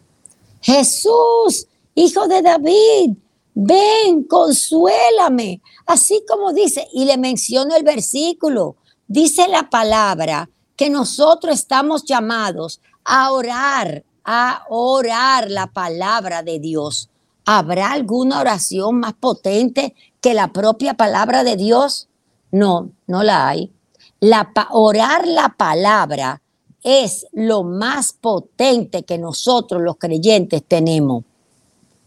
Jesús, 0.59 1.67
hijo 1.95 2.27
de 2.27 2.41
David, 2.41 3.15
ven, 3.59 4.23
consuélame. 4.23 5.61
Así 5.85 6.23
como 6.27 6.53
dice, 6.53 6.87
y 6.93 7.05
le 7.05 7.17
menciono 7.17 7.75
el 7.75 7.83
versículo, 7.83 8.75
dice 9.07 9.47
la 9.47 9.69
palabra 9.69 10.49
que 10.75 10.89
nosotros 10.89 11.55
estamos 11.55 12.03
llamados 12.03 12.81
a 13.03 13.31
orar 13.31 14.03
a 14.29 14.65
orar 14.67 15.49
la 15.49 15.67
palabra 15.67 16.43
de 16.43 16.59
Dios. 16.59 17.09
¿Habrá 17.45 17.93
alguna 17.93 18.41
oración 18.41 18.99
más 18.99 19.13
potente 19.13 19.95
que 20.19 20.33
la 20.33 20.51
propia 20.51 20.95
palabra 20.95 21.45
de 21.45 21.55
Dios? 21.55 22.09
No, 22.51 22.91
no 23.07 23.23
la 23.23 23.47
hay. 23.47 23.71
La, 24.19 24.51
orar 24.71 25.25
la 25.25 25.55
palabra 25.57 26.41
es 26.83 27.25
lo 27.31 27.63
más 27.63 28.11
potente 28.11 29.03
que 29.03 29.17
nosotros 29.17 29.81
los 29.81 29.95
creyentes 29.95 30.61
tenemos. 30.67 31.23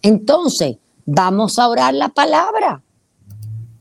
Entonces, 0.02 0.76
vamos 1.12 1.58
a 1.58 1.68
orar 1.68 1.92
la 1.94 2.08
palabra. 2.08 2.82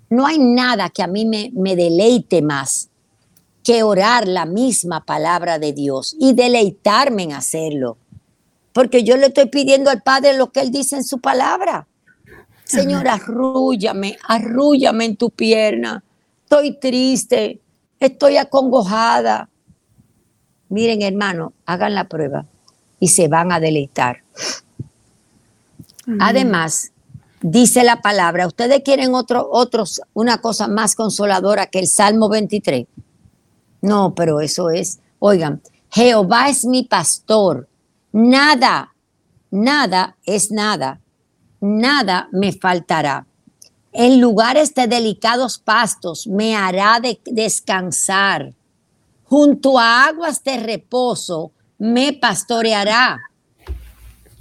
No 0.10 0.26
hay 0.26 0.40
nada 0.40 0.90
que 0.90 1.04
a 1.04 1.08
mí 1.08 1.26
me, 1.26 1.52
me 1.54 1.76
deleite 1.76 2.42
más 2.42 2.90
que 3.64 3.84
orar 3.84 4.28
la 4.28 4.46
misma 4.46 5.06
palabra 5.06 5.60
de 5.60 5.74
Dios 5.74 6.16
y 6.20 6.34
deleitarme 6.34 7.24
en 7.24 7.34
hacerlo. 7.34 7.98
Porque 8.74 9.04
yo 9.04 9.16
le 9.16 9.28
estoy 9.28 9.46
pidiendo 9.46 9.92
al 9.92 10.02
Padre 10.02 10.38
lo 10.38 10.52
que 10.52 10.62
Él 10.62 10.72
dice 10.72 10.96
en 10.96 11.04
su 11.04 11.20
palabra. 11.20 11.88
Señor, 12.64 13.08
arrúllame, 13.08 14.18
arrúllame 14.28 15.06
en 15.06 15.16
tu 15.16 15.30
pierna. 15.30 16.04
Estoy 16.44 16.80
triste, 16.80 17.60
estoy 18.00 18.38
acongojada. 18.38 19.50
Miren, 20.70 21.04
hermano, 21.04 21.54
hagan 21.66 21.94
la 21.94 22.08
prueba 22.08 22.46
y 23.00 23.10
se 23.10 23.28
van 23.28 23.52
a 23.52 23.60
deleitar. 23.60 24.24
Además, 26.20 26.92
dice 27.42 27.84
la 27.84 28.02
palabra, 28.02 28.48
ustedes 28.48 28.82
quieren 28.84 29.16
otro, 29.16 29.48
otros, 29.52 30.02
una 30.14 30.40
cosa 30.40 30.68
más 30.68 30.96
consoladora 30.96 31.68
que 31.68 31.80
el 31.80 31.88
Salmo 31.88 32.30
23. 32.30 32.88
No, 33.82 34.14
pero 34.14 34.42
eso 34.42 34.70
es, 34.70 35.00
oigan, 35.20 35.62
Jehová 35.92 36.50
es 36.50 36.66
mi 36.66 36.84
pastor, 36.84 37.68
nada, 38.12 38.94
nada 39.52 40.18
es 40.26 40.52
nada, 40.52 41.02
nada 41.62 42.30
me 42.32 42.52
faltará. 42.54 43.26
En 43.92 44.22
lugares 44.22 44.76
de 44.76 44.88
delicados 44.88 45.58
pastos 45.58 46.28
me 46.28 46.56
hará 46.56 47.02
descansar. 47.26 48.54
Junto 49.24 49.80
a 49.80 50.06
aguas 50.06 50.44
de 50.44 50.58
reposo 50.58 51.52
me 51.78 52.14
pastoreará. 52.14 53.20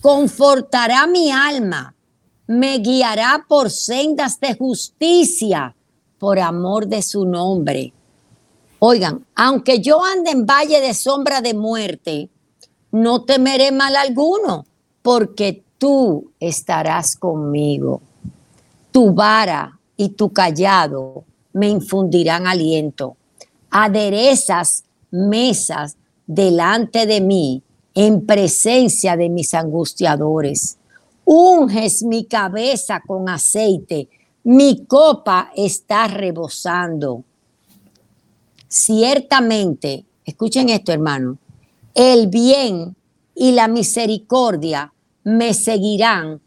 Confortará 0.00 1.06
mi 1.06 1.30
alma. 1.30 1.94
Me 2.48 2.78
guiará 2.78 3.44
por 3.46 3.70
sendas 3.70 4.40
de 4.40 4.54
justicia 4.54 5.76
por 6.18 6.38
amor 6.38 6.86
de 6.86 7.02
su 7.02 7.24
nombre. 7.24 7.92
Oigan, 8.78 9.26
aunque 9.34 9.80
yo 9.80 10.02
ande 10.02 10.30
en 10.30 10.46
valle 10.46 10.80
de 10.80 10.94
sombra 10.94 11.40
de 11.40 11.52
muerte, 11.52 12.30
no 12.90 13.24
temeré 13.24 13.70
mal 13.70 13.94
alguno, 13.96 14.64
porque 15.02 15.62
tú 15.76 16.30
estarás 16.40 17.16
conmigo. 17.16 18.00
Tu 18.92 19.12
vara 19.12 19.78
y 19.96 20.08
tu 20.10 20.32
callado 20.32 21.24
me 21.52 21.68
infundirán 21.68 22.46
aliento. 22.46 23.16
Aderezas 23.70 24.84
mesas 25.10 25.98
delante 26.26 27.04
de 27.04 27.20
mí 27.20 27.62
en 27.94 28.24
presencia 28.24 29.16
de 29.16 29.28
mis 29.28 29.52
angustiadores. 29.52 30.78
Unges 31.30 32.04
mi 32.04 32.24
cabeza 32.24 33.02
con 33.06 33.28
aceite, 33.28 34.08
mi 34.44 34.86
copa 34.86 35.50
está 35.54 36.08
rebosando. 36.08 37.22
Ciertamente, 38.66 40.06
escuchen 40.24 40.70
esto 40.70 40.90
hermano, 40.90 41.36
el 41.94 42.28
bien 42.28 42.96
y 43.34 43.52
la 43.52 43.68
misericordia 43.68 44.94
me 45.22 45.52
seguirán 45.52 46.40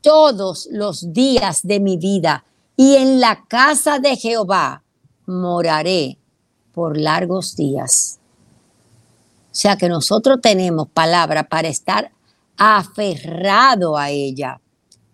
todos 0.00 0.68
los 0.72 1.12
días 1.12 1.60
de 1.62 1.80
mi 1.80 1.98
vida 1.98 2.46
y 2.78 2.94
en 2.94 3.20
la 3.20 3.44
casa 3.44 3.98
de 3.98 4.16
Jehová 4.16 4.82
moraré 5.26 6.16
por 6.72 6.96
largos 6.96 7.56
días. 7.56 8.18
O 9.52 9.54
sea 9.54 9.76
que 9.76 9.90
nosotros 9.90 10.38
tenemos 10.40 10.88
palabra 10.88 11.46
para 11.46 11.68
estar 11.68 12.10
aferrado 12.56 13.96
a 13.96 14.10
ella. 14.10 14.60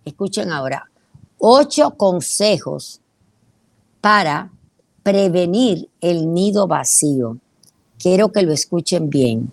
Escuchen 0.05 0.51
ahora, 0.51 0.89
ocho 1.39 1.93
consejos 1.93 3.01
para 4.01 4.51
prevenir 5.03 5.89
el 6.01 6.33
nido 6.33 6.67
vacío. 6.67 7.39
Quiero 7.99 8.33
que 8.33 8.43
lo 8.43 8.53
escuchen 8.53 9.11
bien. 9.11 9.53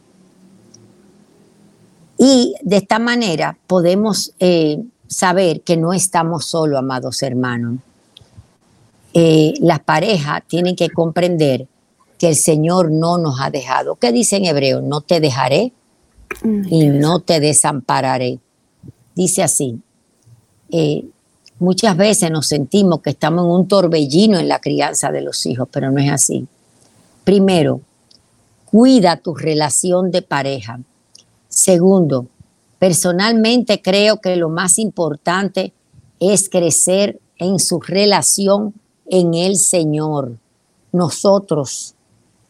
Y 2.18 2.56
de 2.62 2.78
esta 2.78 3.00
manera 3.00 3.58
podemos 3.68 4.34
eh, 4.40 4.84
saber 5.08 5.62
que 5.62 5.78
no 5.78 5.94
estamos 5.94 6.46
solos, 6.46 6.80
amados 6.80 7.22
hermanos. 7.22 7.80
Eh, 9.14 9.54
las 9.60 9.80
parejas 9.80 10.44
tienen 10.48 10.76
que 10.76 10.90
comprender 10.90 11.68
que 12.18 12.30
el 12.30 12.36
Señor 12.36 12.92
no 12.92 13.18
nos 13.18 13.40
ha 13.40 13.50
dejado. 13.50 13.96
¿Qué 13.96 14.12
dice 14.12 14.38
en 14.38 14.46
hebreo? 14.46 14.82
No 14.82 15.02
te 15.02 15.20
dejaré 15.20 15.72
y 16.44 16.88
no 16.88 17.20
te 17.20 17.40
desampararé. 17.40 18.40
Dice 19.16 19.44
así, 19.44 19.80
eh, 20.72 21.06
Muchas 21.60 21.98
veces 21.98 22.30
nos 22.30 22.46
sentimos 22.46 23.02
que 23.02 23.10
estamos 23.10 23.44
en 23.46 23.52
un 23.52 23.68
torbellino 23.68 24.38
en 24.38 24.48
la 24.48 24.60
crianza 24.60 25.12
de 25.12 25.22
los 25.22 25.44
hijos, 25.48 25.68
pero 25.72 25.90
no 25.90 26.00
es 26.00 26.12
así. 26.12 26.48
Primero, 27.24 27.82
cuida 28.66 29.18
tu 29.18 29.34
relación 29.34 30.12
de 30.12 30.22
pareja. 30.22 30.80
Segundo, 31.50 32.28
personalmente 32.78 33.82
creo 33.82 34.22
que 34.22 34.36
lo 34.36 34.50
más 34.50 34.78
importante 34.78 35.74
es 36.20 36.48
crecer 36.48 37.20
en 37.40 37.58
su 37.58 37.80
relación 37.80 38.76
en 39.08 39.34
el 39.34 39.56
Señor. 39.56 40.38
Nosotros, 40.92 41.96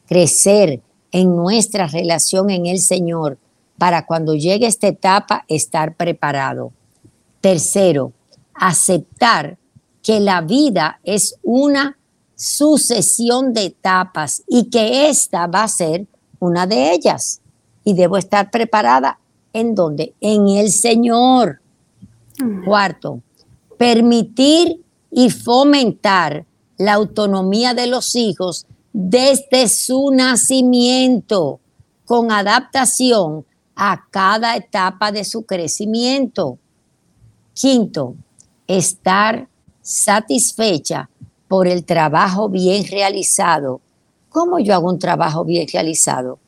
crecer 0.05 0.81
en 1.13 1.33
nuestra 1.33 1.87
relación 1.87 2.49
en 2.49 2.65
el 2.65 2.79
Señor 2.79 3.37
para 3.77 4.05
cuando 4.05 4.33
llegue 4.33 4.67
esta 4.67 4.87
etapa 4.87 5.45
estar 5.47 5.95
preparado. 5.95 6.71
Tercero, 7.41 8.13
aceptar 8.53 9.57
que 10.01 10.19
la 10.19 10.41
vida 10.41 10.99
es 11.03 11.35
una 11.43 11.97
sucesión 12.35 13.53
de 13.53 13.65
etapas 13.65 14.43
y 14.47 14.69
que 14.69 15.09
esta 15.09 15.47
va 15.47 15.63
a 15.63 15.67
ser 15.67 16.07
una 16.39 16.67
de 16.67 16.91
ellas. 16.93 17.41
Y 17.83 17.93
debo 17.93 18.17
estar 18.17 18.51
preparada 18.51 19.19
en 19.53 19.75
donde? 19.75 20.13
En 20.21 20.47
el 20.47 20.71
Señor. 20.71 21.61
Cuarto, 22.65 23.21
permitir 23.77 24.83
y 25.11 25.29
fomentar 25.29 26.45
la 26.77 26.93
autonomía 26.93 27.73
de 27.73 27.87
los 27.87 28.15
hijos 28.15 28.67
desde 28.93 29.67
su 29.67 30.11
nacimiento, 30.11 31.59
con 32.05 32.31
adaptación 32.31 33.46
a 33.77 34.05
cada 34.09 34.55
etapa 34.55 35.11
de 35.11 35.23
su 35.23 35.45
crecimiento. 35.45 36.57
Quinto, 37.53 38.15
estar 38.67 39.47
satisfecha 39.81 41.09
por 41.47 41.67
el 41.67 41.85
trabajo 41.85 42.49
bien 42.49 42.85
realizado. 42.87 43.79
¿Cómo 44.29 44.59
yo 44.59 44.73
hago 44.73 44.89
un 44.89 44.99
trabajo 44.99 45.45
bien 45.45 45.67
realizado? 45.71 46.39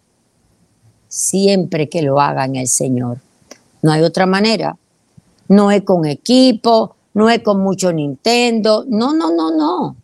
Siempre 1.07 1.87
que 1.87 2.01
lo 2.01 2.19
haga 2.19 2.45
en 2.45 2.57
el 2.57 2.67
Señor. 2.67 3.19
No 3.81 3.91
hay 3.91 4.01
otra 4.01 4.25
manera. 4.25 4.75
No 5.47 5.71
es 5.71 5.83
con 5.83 6.05
equipo, 6.05 6.95
no 7.13 7.29
es 7.29 7.41
con 7.41 7.61
mucho 7.61 7.93
Nintendo. 7.93 8.85
No, 8.87 9.13
no, 9.13 9.31
no, 9.31 9.55
no. 9.55 9.95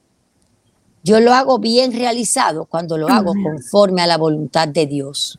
Yo 1.04 1.20
lo 1.20 1.34
hago 1.34 1.60
bien 1.60 1.92
realizado 1.92 2.66
cuando 2.66 2.98
lo 2.98 3.08
hago 3.08 3.34
conforme 3.44 4.02
a 4.02 4.08
la 4.08 4.18
voluntad 4.18 4.68
de 4.68 4.88
Dios. 4.88 5.38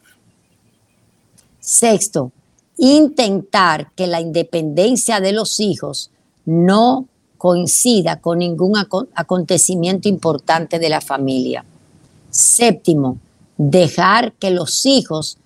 Sexto, 1.66 2.30
intentar 2.76 3.90
que 3.96 4.06
la 4.06 4.20
independencia 4.20 5.18
de 5.18 5.32
los 5.32 5.58
hijos 5.58 6.12
no 6.44 7.08
coincida 7.38 8.20
con 8.20 8.38
ningún 8.38 8.74
acontecimiento 8.76 10.08
importante 10.08 10.78
de 10.78 10.88
la 10.88 11.00
familia. 11.00 11.64
Séptimo, 12.30 13.18
dejar 13.56 14.34
que 14.34 14.52
los 14.52 14.86
hijos 14.86 15.38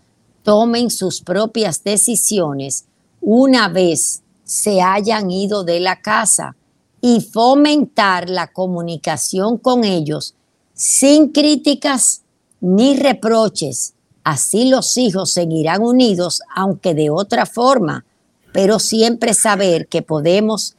tomen 0.42 0.90
sus 0.90 1.22
propias 1.22 1.84
decisiones 1.84 2.84
una 3.22 3.70
vez 3.70 4.20
se 4.44 4.82
hayan 4.82 5.30
ido 5.30 5.64
de 5.64 5.80
la 5.80 6.02
casa 6.02 6.54
y 7.00 7.22
fomentar 7.22 8.28
la 8.28 8.48
comunicación 8.52 9.56
con 9.56 9.84
ellos 9.84 10.34
sin 10.74 11.28
críticas 11.28 12.20
ni 12.60 12.94
reproches. 12.94 13.94
Así 14.24 14.68
los 14.68 14.96
hijos 14.98 15.32
seguirán 15.32 15.82
unidos, 15.82 16.42
aunque 16.54 16.94
de 16.94 17.10
otra 17.10 17.46
forma, 17.46 18.04
pero 18.52 18.78
siempre 18.78 19.34
saber 19.34 19.86
que 19.86 20.02
podemos 20.02 20.76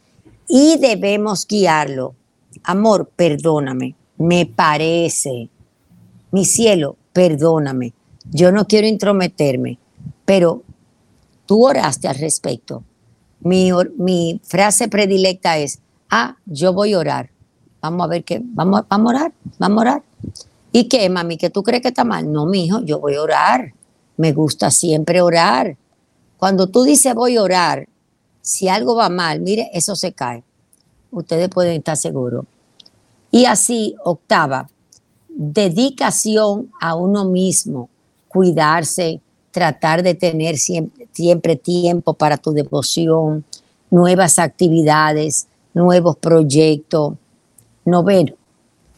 y 0.47 0.77
debemos 0.77 1.47
guiarlo. 1.47 2.15
Amor, 2.63 3.09
perdóname, 3.15 3.95
me 4.17 4.45
parece. 4.45 5.49
Mi 6.31 6.45
cielo, 6.45 6.97
perdóname. 7.13 7.93
Yo 8.29 8.51
no 8.51 8.65
quiero 8.67 8.87
intrometerme, 8.87 9.79
pero 10.25 10.63
tú 11.45 11.65
oraste 11.65 12.07
al 12.07 12.19
respecto. 12.19 12.83
Mi, 13.39 13.71
mi 13.97 14.39
frase 14.43 14.87
predilecta 14.87 15.57
es, 15.57 15.79
ah, 16.09 16.37
yo 16.45 16.73
voy 16.73 16.93
a 16.93 16.99
orar. 16.99 17.31
Vamos 17.81 18.05
a 18.05 18.07
ver 18.07 18.23
qué, 18.23 18.41
vamos, 18.43 18.83
vamos 18.87 19.13
a 19.13 19.15
orar, 19.15 19.33
vamos 19.57 19.77
a 19.77 19.81
orar. 19.81 20.03
¿Y 20.71 20.85
qué, 20.85 21.09
mami? 21.09 21.37
¿Que 21.37 21.49
tú 21.49 21.63
crees 21.63 21.81
que 21.81 21.89
está 21.89 22.03
mal? 22.03 22.31
No, 22.31 22.45
mi 22.45 22.65
hijo, 22.65 22.81
yo 22.81 22.99
voy 22.99 23.15
a 23.15 23.21
orar. 23.21 23.73
Me 24.17 24.31
gusta 24.31 24.71
siempre 24.71 25.21
orar. 25.21 25.77
Cuando 26.37 26.67
tú 26.67 26.83
dices 26.83 27.13
voy 27.13 27.37
a 27.37 27.43
orar, 27.43 27.87
si 28.41 28.67
algo 28.67 28.95
va 28.95 29.09
mal, 29.09 29.41
mire, 29.41 29.69
eso 29.73 29.95
se 29.95 30.13
cae. 30.13 30.43
Ustedes 31.11 31.49
pueden 31.49 31.77
estar 31.77 31.97
seguros. 31.97 32.45
Y 33.29 33.45
así, 33.45 33.95
octava, 34.03 34.69
dedicación 35.29 36.71
a 36.79 36.95
uno 36.95 37.25
mismo, 37.25 37.89
cuidarse, 38.27 39.21
tratar 39.51 40.03
de 40.03 40.15
tener 40.15 40.57
siempre, 40.57 41.07
siempre 41.11 41.55
tiempo 41.55 42.13
para 42.13 42.37
tu 42.37 42.51
devoción, 42.51 43.45
nuevas 43.89 44.39
actividades, 44.39 45.47
nuevos 45.73 46.17
proyectos. 46.17 47.13
Noveno, 47.85 48.33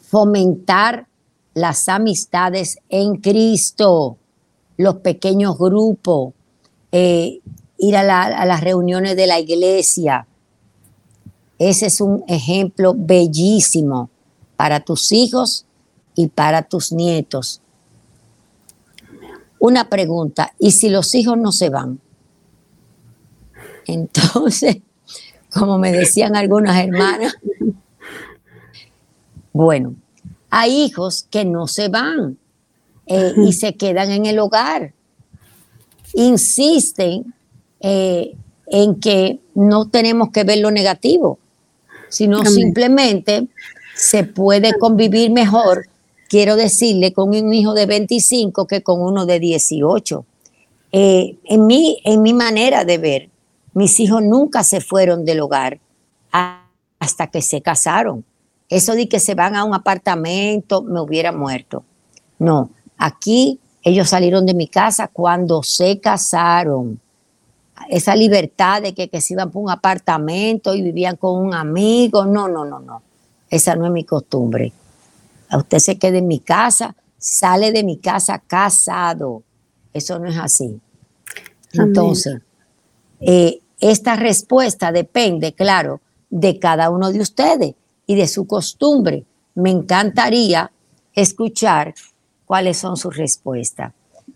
fomentar 0.08 1.06
las 1.54 1.88
amistades 1.88 2.78
en 2.88 3.16
Cristo, 3.16 4.18
los 4.76 4.96
pequeños 4.96 5.56
grupos, 5.56 6.34
eh, 6.92 7.40
ir 7.78 7.96
a, 7.96 8.22
a 8.24 8.44
las 8.44 8.60
reuniones 8.60 9.16
de 9.16 9.26
la 9.26 9.38
iglesia. 9.38 10.26
Ese 11.58 11.86
es 11.86 12.00
un 12.00 12.24
ejemplo 12.28 12.94
bellísimo 12.96 14.10
para 14.56 14.80
tus 14.80 15.12
hijos 15.12 15.64
y 16.14 16.28
para 16.28 16.62
tus 16.62 16.92
nietos. 16.92 17.60
Una 19.58 19.88
pregunta, 19.88 20.52
¿y 20.58 20.72
si 20.72 20.88
los 20.90 21.14
hijos 21.14 21.38
no 21.38 21.52
se 21.52 21.70
van? 21.70 22.00
Entonces, 23.86 24.78
como 25.52 25.78
me 25.78 25.92
decían 25.92 26.36
algunas 26.36 26.76
hermanas, 26.76 27.34
bueno, 29.52 29.94
hay 30.56 30.84
hijos 30.84 31.26
que 31.30 31.44
no 31.44 31.66
se 31.66 31.88
van 31.88 32.38
eh, 33.06 33.32
y 33.36 33.54
se 33.54 33.74
quedan 33.74 34.12
en 34.12 34.24
el 34.24 34.38
hogar. 34.38 34.92
Insisten 36.12 37.34
eh, 37.80 38.36
en 38.68 39.00
que 39.00 39.40
no 39.56 39.88
tenemos 39.88 40.30
que 40.30 40.44
ver 40.44 40.58
lo 40.58 40.70
negativo, 40.70 41.40
sino 42.08 42.44
simplemente 42.44 43.48
se 43.96 44.22
puede 44.22 44.78
convivir 44.78 45.32
mejor, 45.32 45.88
quiero 46.28 46.54
decirle, 46.54 47.12
con 47.12 47.30
un 47.30 47.52
hijo 47.52 47.74
de 47.74 47.86
25 47.86 48.68
que 48.68 48.80
con 48.80 49.02
uno 49.02 49.26
de 49.26 49.40
18. 49.40 50.24
Eh, 50.92 51.36
en, 51.46 51.66
mi, 51.66 52.00
en 52.04 52.22
mi 52.22 52.32
manera 52.32 52.84
de 52.84 52.98
ver, 52.98 53.28
mis 53.72 53.98
hijos 53.98 54.22
nunca 54.22 54.62
se 54.62 54.80
fueron 54.80 55.24
del 55.24 55.40
hogar 55.40 55.80
hasta 57.00 57.26
que 57.26 57.42
se 57.42 57.60
casaron. 57.60 58.24
Eso 58.68 58.94
de 58.94 59.08
que 59.08 59.20
se 59.20 59.34
van 59.34 59.56
a 59.56 59.64
un 59.64 59.74
apartamento, 59.74 60.82
me 60.82 61.00
hubiera 61.00 61.32
muerto. 61.32 61.84
No, 62.38 62.70
aquí 62.96 63.60
ellos 63.82 64.08
salieron 64.08 64.46
de 64.46 64.54
mi 64.54 64.66
casa 64.66 65.08
cuando 65.08 65.62
se 65.62 66.00
casaron. 66.00 67.00
Esa 67.88 68.16
libertad 68.16 68.82
de 68.82 68.94
que, 68.94 69.08
que 69.08 69.20
se 69.20 69.34
iban 69.34 69.50
por 69.50 69.62
un 69.62 69.70
apartamento 69.70 70.74
y 70.74 70.82
vivían 70.82 71.16
con 71.16 71.38
un 71.38 71.54
amigo, 71.54 72.24
no, 72.24 72.48
no, 72.48 72.64
no, 72.64 72.80
no. 72.80 73.02
Esa 73.50 73.76
no 73.76 73.86
es 73.86 73.92
mi 73.92 74.04
costumbre. 74.04 74.72
A 75.50 75.58
usted 75.58 75.78
se 75.78 75.98
queda 75.98 76.18
en 76.18 76.26
mi 76.26 76.40
casa, 76.40 76.96
sale 77.18 77.72
de 77.72 77.84
mi 77.84 77.98
casa 77.98 78.38
casado. 78.38 79.42
Eso 79.92 80.18
no 80.18 80.28
es 80.28 80.38
así. 80.38 80.80
Entonces, 81.74 82.40
eh, 83.20 83.60
esta 83.80 84.16
respuesta 84.16 84.92
depende, 84.92 85.52
claro, 85.52 86.00
de 86.30 86.58
cada 86.58 86.90
uno 86.90 87.12
de 87.12 87.20
ustedes 87.20 87.74
y 88.06 88.14
de 88.14 88.26
su 88.26 88.46
costumbre. 88.46 89.24
Me 89.54 89.70
encantaría 89.70 90.70
escuchar 91.14 91.94
cuáles 92.44 92.78
son 92.78 92.96
sus 92.96 93.16
respuestas. 93.16 93.92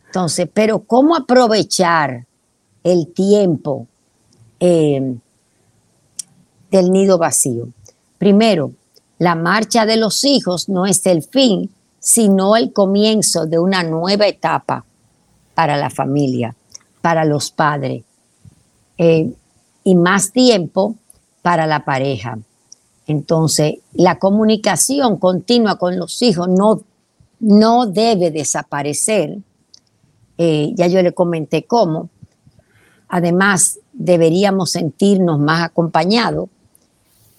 Entonces, 0.06 0.48
pero 0.52 0.80
¿cómo 0.80 1.14
aprovechar 1.16 2.26
el 2.82 3.08
tiempo 3.12 3.86
eh, 4.60 5.16
del 6.70 6.90
nido 6.90 7.18
vacío? 7.18 7.68
Primero, 8.16 8.72
la 9.18 9.34
marcha 9.34 9.84
de 9.84 9.96
los 9.96 10.24
hijos 10.24 10.68
no 10.68 10.86
es 10.86 11.04
el 11.06 11.22
fin, 11.22 11.70
sino 11.98 12.56
el 12.56 12.72
comienzo 12.72 13.46
de 13.46 13.58
una 13.58 13.82
nueva 13.82 14.26
etapa 14.26 14.84
para 15.54 15.76
la 15.76 15.90
familia, 15.90 16.54
para 17.00 17.24
los 17.24 17.50
padres, 17.50 18.04
eh, 18.96 19.32
y 19.84 19.94
más 19.94 20.32
tiempo 20.32 20.94
para 21.42 21.66
la 21.66 21.84
pareja. 21.84 22.38
Entonces, 23.09 23.76
la 23.94 24.18
comunicación 24.18 25.16
continua 25.16 25.78
con 25.78 25.98
los 25.98 26.20
hijos 26.20 26.46
no, 26.46 26.82
no 27.40 27.86
debe 27.86 28.30
desaparecer. 28.30 29.38
Eh, 30.36 30.72
ya 30.76 30.86
yo 30.88 31.02
le 31.02 31.14
comenté 31.14 31.64
cómo. 31.64 32.11
Además, 33.09 33.78
deberíamos 33.94 34.72
sentirnos 34.72 35.40
más 35.40 35.64
acompañados, 35.64 36.50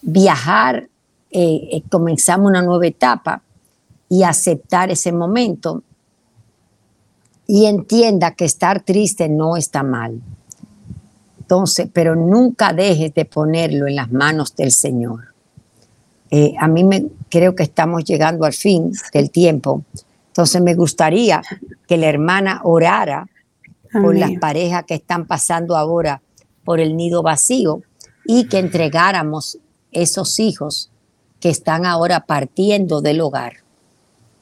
viajar, 0.01 0.89
eh, 1.29 1.69
eh, 1.71 1.83
comenzamos 1.87 2.49
una 2.49 2.63
nueva 2.63 2.87
etapa 2.87 3.43
y 4.09 4.23
aceptar 4.23 4.89
ese 4.89 5.11
momento 5.11 5.83
y 7.45 7.67
entienda 7.67 8.31
que 8.33 8.45
estar 8.45 8.81
triste 8.81 9.29
no 9.29 9.55
está 9.55 9.83
mal. 9.83 10.19
Entonces, 11.39 11.87
pero 11.93 12.15
nunca 12.15 12.73
dejes 12.73 13.13
de 13.13 13.25
ponerlo 13.25 13.87
en 13.87 13.95
las 13.95 14.11
manos 14.11 14.55
del 14.55 14.71
Señor. 14.71 15.29
Eh, 16.31 16.53
a 16.59 16.67
mí 16.67 16.83
me 16.83 17.05
creo 17.29 17.55
que 17.55 17.63
estamos 17.63 18.03
llegando 18.03 18.45
al 18.45 18.53
fin 18.53 18.91
del 19.13 19.31
tiempo. 19.31 19.83
Entonces 20.27 20.61
me 20.61 20.75
gustaría 20.75 21.41
que 21.87 21.97
la 21.97 22.07
hermana 22.07 22.61
orara 22.63 23.27
por 23.91 24.15
las 24.15 24.31
parejas 24.39 24.83
que 24.85 24.93
están 24.93 25.25
pasando 25.25 25.75
ahora 25.75 26.21
por 26.63 26.79
el 26.79 26.95
nido 26.95 27.23
vacío 27.23 27.81
y 28.25 28.45
que 28.45 28.59
entregáramos 28.59 29.57
esos 29.91 30.39
hijos 30.39 30.91
que 31.39 31.49
están 31.49 31.85
ahora 31.85 32.21
partiendo 32.21 33.01
del 33.01 33.21
hogar. 33.21 33.53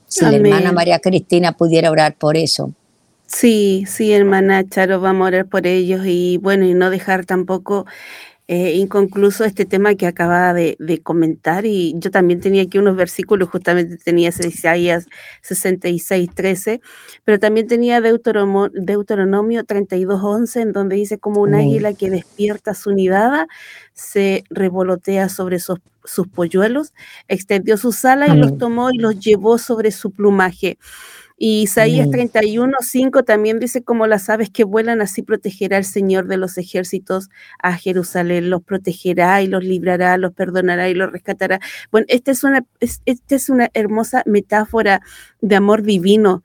Si 0.07 0.23
la 0.23 0.35
hermana 0.35 0.71
María 0.71 0.99
Cristina 0.99 1.51
pudiera 1.51 1.91
orar 1.91 2.15
por 2.15 2.37
eso. 2.37 2.71
Sí, 3.27 3.85
sí, 3.87 4.13
hermana 4.13 4.67
Charo, 4.67 5.01
vamos 5.01 5.25
a 5.25 5.27
orar 5.27 5.45
por 5.47 5.67
ellos 5.67 6.01
y 6.05 6.37
bueno, 6.37 6.65
y 6.65 6.73
no 6.73 6.89
dejar 6.89 7.25
tampoco 7.25 7.85
eh, 8.49 8.75
inconcluso 8.75 9.43
este 9.43 9.65
tema 9.65 9.95
que 9.95 10.07
acaba 10.07 10.53
de, 10.53 10.77
comentar 11.03 11.65
y 11.65 11.93
yo 11.97 12.11
también 12.11 12.39
tenía 12.39 12.63
aquí 12.63 12.77
unos 12.77 12.95
versículos, 12.95 13.49
justamente 13.49 13.97
tenía 13.97 14.29
Isaías 14.29 15.07
66, 15.41 16.29
13, 16.33 16.81
pero 17.25 17.39
también 17.39 17.67
tenía 17.67 17.99
Deuteronomio, 17.99 18.71
Deuteronomio 18.73 19.65
32, 19.65 20.21
11, 20.23 20.61
en 20.61 20.71
donde 20.71 20.95
dice 20.95 21.17
como 21.17 21.41
un 21.41 21.55
águila 21.55 21.93
que 21.93 22.09
despierta 22.09 22.73
su 22.73 22.93
nidada, 22.93 23.47
se 23.93 24.45
revolotea 24.49 25.27
sobre 25.27 25.59
sus, 25.59 25.79
sus 26.05 26.27
polluelos, 26.29 26.93
extendió 27.27 27.75
sus 27.75 28.05
alas 28.05 28.29
y 28.29 28.37
los 28.37 28.57
tomó 28.57 28.91
y 28.91 28.97
los 28.97 29.19
llevó 29.19 29.57
sobre 29.57 29.91
su 29.91 30.11
plumaje. 30.11 30.77
Y 31.39 31.61
Isaías 31.61 32.09
31, 32.09 32.77
5 32.81 33.23
también 33.23 33.59
dice, 33.59 33.83
como 33.83 34.07
las 34.07 34.27
aves 34.27 34.49
que 34.49 34.63
vuelan, 34.63 35.01
así 35.01 35.21
protegerá 35.21 35.77
el 35.77 35.85
Señor 35.85 36.27
de 36.27 36.37
los 36.37 36.57
ejércitos 36.57 37.29
a 37.59 37.73
Jerusalén, 37.73 38.49
los 38.49 38.63
protegerá 38.63 39.43
y 39.43 39.47
los 39.47 39.63
librará, 39.63 40.17
los 40.17 40.33
perdonará 40.33 40.89
y 40.89 40.95
los 40.95 41.11
rescatará. 41.11 41.59
Bueno, 41.91 42.07
esta 42.09 42.31
es 42.31 42.43
una, 42.43 42.65
esta 42.79 43.35
es 43.35 43.49
una 43.49 43.69
hermosa 43.75 44.23
metáfora 44.25 45.01
de 45.41 45.55
amor 45.55 45.83
divino. 45.83 46.43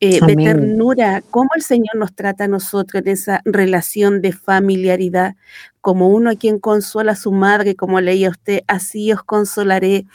Eh, 0.00 0.20
de 0.24 0.36
ternura, 0.36 1.22
cómo 1.30 1.50
el 1.56 1.62
Señor 1.62 1.96
nos 1.96 2.14
trata 2.14 2.44
a 2.44 2.48
nosotros 2.48 3.02
en 3.02 3.08
esa 3.08 3.40
relación 3.44 4.20
de 4.20 4.32
familiaridad, 4.32 5.36
como 5.80 6.08
uno 6.08 6.30
a 6.30 6.36
quien 6.36 6.58
consuela 6.58 7.12
a 7.12 7.16
su 7.16 7.32
madre, 7.32 7.76
como 7.76 8.00
leía 8.00 8.30
usted, 8.30 8.60
así 8.66 9.12
os 9.12 9.22
consolaré. 9.22 10.06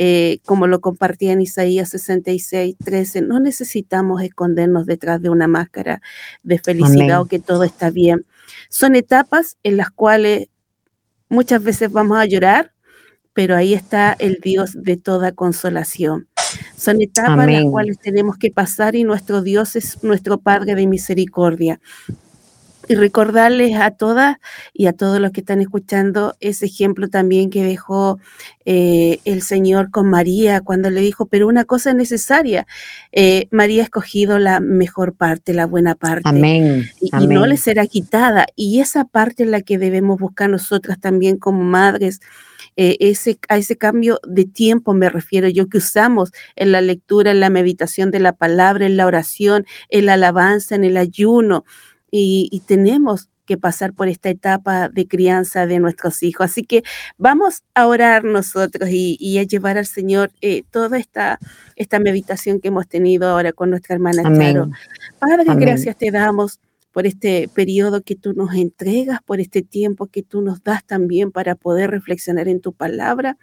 Eh, 0.00 0.38
como 0.44 0.68
lo 0.68 0.80
compartía 0.80 1.32
en 1.32 1.40
Isaías 1.40 1.88
66, 1.88 2.76
13, 2.84 3.22
no 3.22 3.40
necesitamos 3.40 4.22
escondernos 4.22 4.86
detrás 4.86 5.20
de 5.20 5.28
una 5.28 5.48
máscara 5.48 6.00
de 6.44 6.60
felicidad 6.60 7.20
o 7.20 7.26
que 7.26 7.40
todo 7.40 7.64
está 7.64 7.90
bien. 7.90 8.24
Son 8.68 8.94
etapas 8.94 9.56
en 9.64 9.76
las 9.76 9.90
cuales 9.90 10.48
muchas 11.28 11.64
veces 11.64 11.90
vamos 11.90 12.16
a 12.16 12.26
llorar, 12.26 12.72
pero 13.32 13.56
ahí 13.56 13.74
está 13.74 14.14
el 14.18 14.38
Dios 14.40 14.70
de 14.74 14.96
toda 14.96 15.32
consolación. 15.32 16.27
Son 16.76 17.00
etapas 17.00 17.48
en 17.48 17.54
las 17.54 17.64
cuales 17.64 17.98
tenemos 17.98 18.36
que 18.36 18.50
pasar 18.50 18.94
y 18.94 19.04
nuestro 19.04 19.42
Dios 19.42 19.76
es 19.76 20.02
nuestro 20.02 20.38
Padre 20.38 20.74
de 20.74 20.86
misericordia. 20.86 21.80
y 22.88 22.94
recordarles 22.94 23.76
a 23.78 23.90
todas 23.90 24.38
y 24.72 24.86
a 24.86 24.94
todos 24.94 25.20
los 25.20 25.32
que 25.32 25.40
están 25.40 25.60
escuchando 25.60 26.36
ese 26.40 26.64
ejemplo 26.66 27.08
también 27.08 27.50
que 27.50 27.62
dejó 27.62 28.18
eh, 28.64 29.20
el 29.26 29.42
Señor 29.42 29.90
con 29.90 30.08
María 30.08 30.62
cuando 30.62 30.88
le 30.88 31.02
dijo, 31.02 31.26
pero 31.26 31.48
una 31.48 31.64
cosa 31.64 31.90
es 31.90 31.96
necesaria, 31.96 32.66
eh, 33.12 33.46
María 33.50 33.82
ha 33.82 33.84
escogido 33.84 34.38
la 34.38 34.60
mejor 34.60 35.12
parte, 35.12 35.52
la 35.52 35.66
buena 35.66 35.96
parte. 35.96 36.28
Amén. 36.28 36.88
Y, 37.00 37.10
y 37.14 37.26
no 37.26 37.46
le 37.46 37.58
será 37.58 37.86
quitada. 37.86 38.46
Y 38.56 38.80
esa 38.80 39.04
parte 39.04 39.42
es 39.42 39.50
la 39.50 39.60
que 39.60 39.76
debemos 39.76 40.18
buscar 40.18 40.48
nosotras 40.48 40.98
también 40.98 41.36
como 41.36 41.64
madres. 41.64 42.20
Eh, 42.80 42.96
ese, 43.00 43.40
a 43.48 43.56
ese 43.56 43.76
cambio 43.76 44.20
de 44.24 44.44
tiempo 44.44 44.94
me 44.94 45.10
refiero 45.10 45.48
yo 45.48 45.68
que 45.68 45.78
usamos 45.78 46.30
en 46.54 46.70
la 46.70 46.80
lectura, 46.80 47.32
en 47.32 47.40
la 47.40 47.50
meditación 47.50 48.12
de 48.12 48.20
la 48.20 48.34
palabra, 48.34 48.86
en 48.86 48.96
la 48.96 49.06
oración, 49.06 49.66
en 49.88 50.06
la 50.06 50.12
alabanza, 50.14 50.76
en 50.76 50.84
el 50.84 50.96
ayuno 50.96 51.64
y, 52.08 52.62
tenemos 52.66 53.28
que 53.46 53.56
pasar 53.56 53.94
por 53.94 54.06
esta 54.06 54.28
etapa 54.28 54.88
de 54.90 55.08
crianza 55.08 55.66
de 55.66 55.80
nuestros 55.80 56.22
hijos. 56.22 56.44
Así 56.52 56.62
que 56.62 56.84
vamos 57.16 57.64
a 57.74 57.88
orar 57.88 58.22
nosotros 58.22 58.88
y, 58.92 59.38
a 59.38 59.42
llevar 59.42 59.76
al 59.76 59.86
Señor 59.86 60.30
eh, 60.40 60.62
toda 60.70 60.98
esta, 60.98 61.40
esta 61.74 61.98
meditación 61.98 62.60
que 62.60 62.68
hemos 62.68 62.86
tenido 62.86 63.28
ahora 63.28 63.52
con 63.52 63.70
nuestra 63.70 63.96
hermana 63.96 64.22
Charo. 64.22 64.70
Padre, 65.18 65.44
gracias 65.56 65.96
te 65.96 66.12
damos 66.12 66.60
por 66.98 67.06
este 67.06 67.48
periodo 67.54 68.02
que 68.02 68.16
tú 68.16 68.32
nos 68.32 68.52
entregas, 68.54 69.20
por 69.24 69.38
este 69.38 69.62
tiempo 69.62 70.08
que 70.08 70.24
tú 70.24 70.42
nos 70.42 70.64
das 70.64 70.84
también 70.84 71.30
para 71.30 71.54
poder 71.54 71.92
reflexionar 71.92 72.48
en 72.48 72.60
tu 72.60 72.72
palabra 72.72 73.38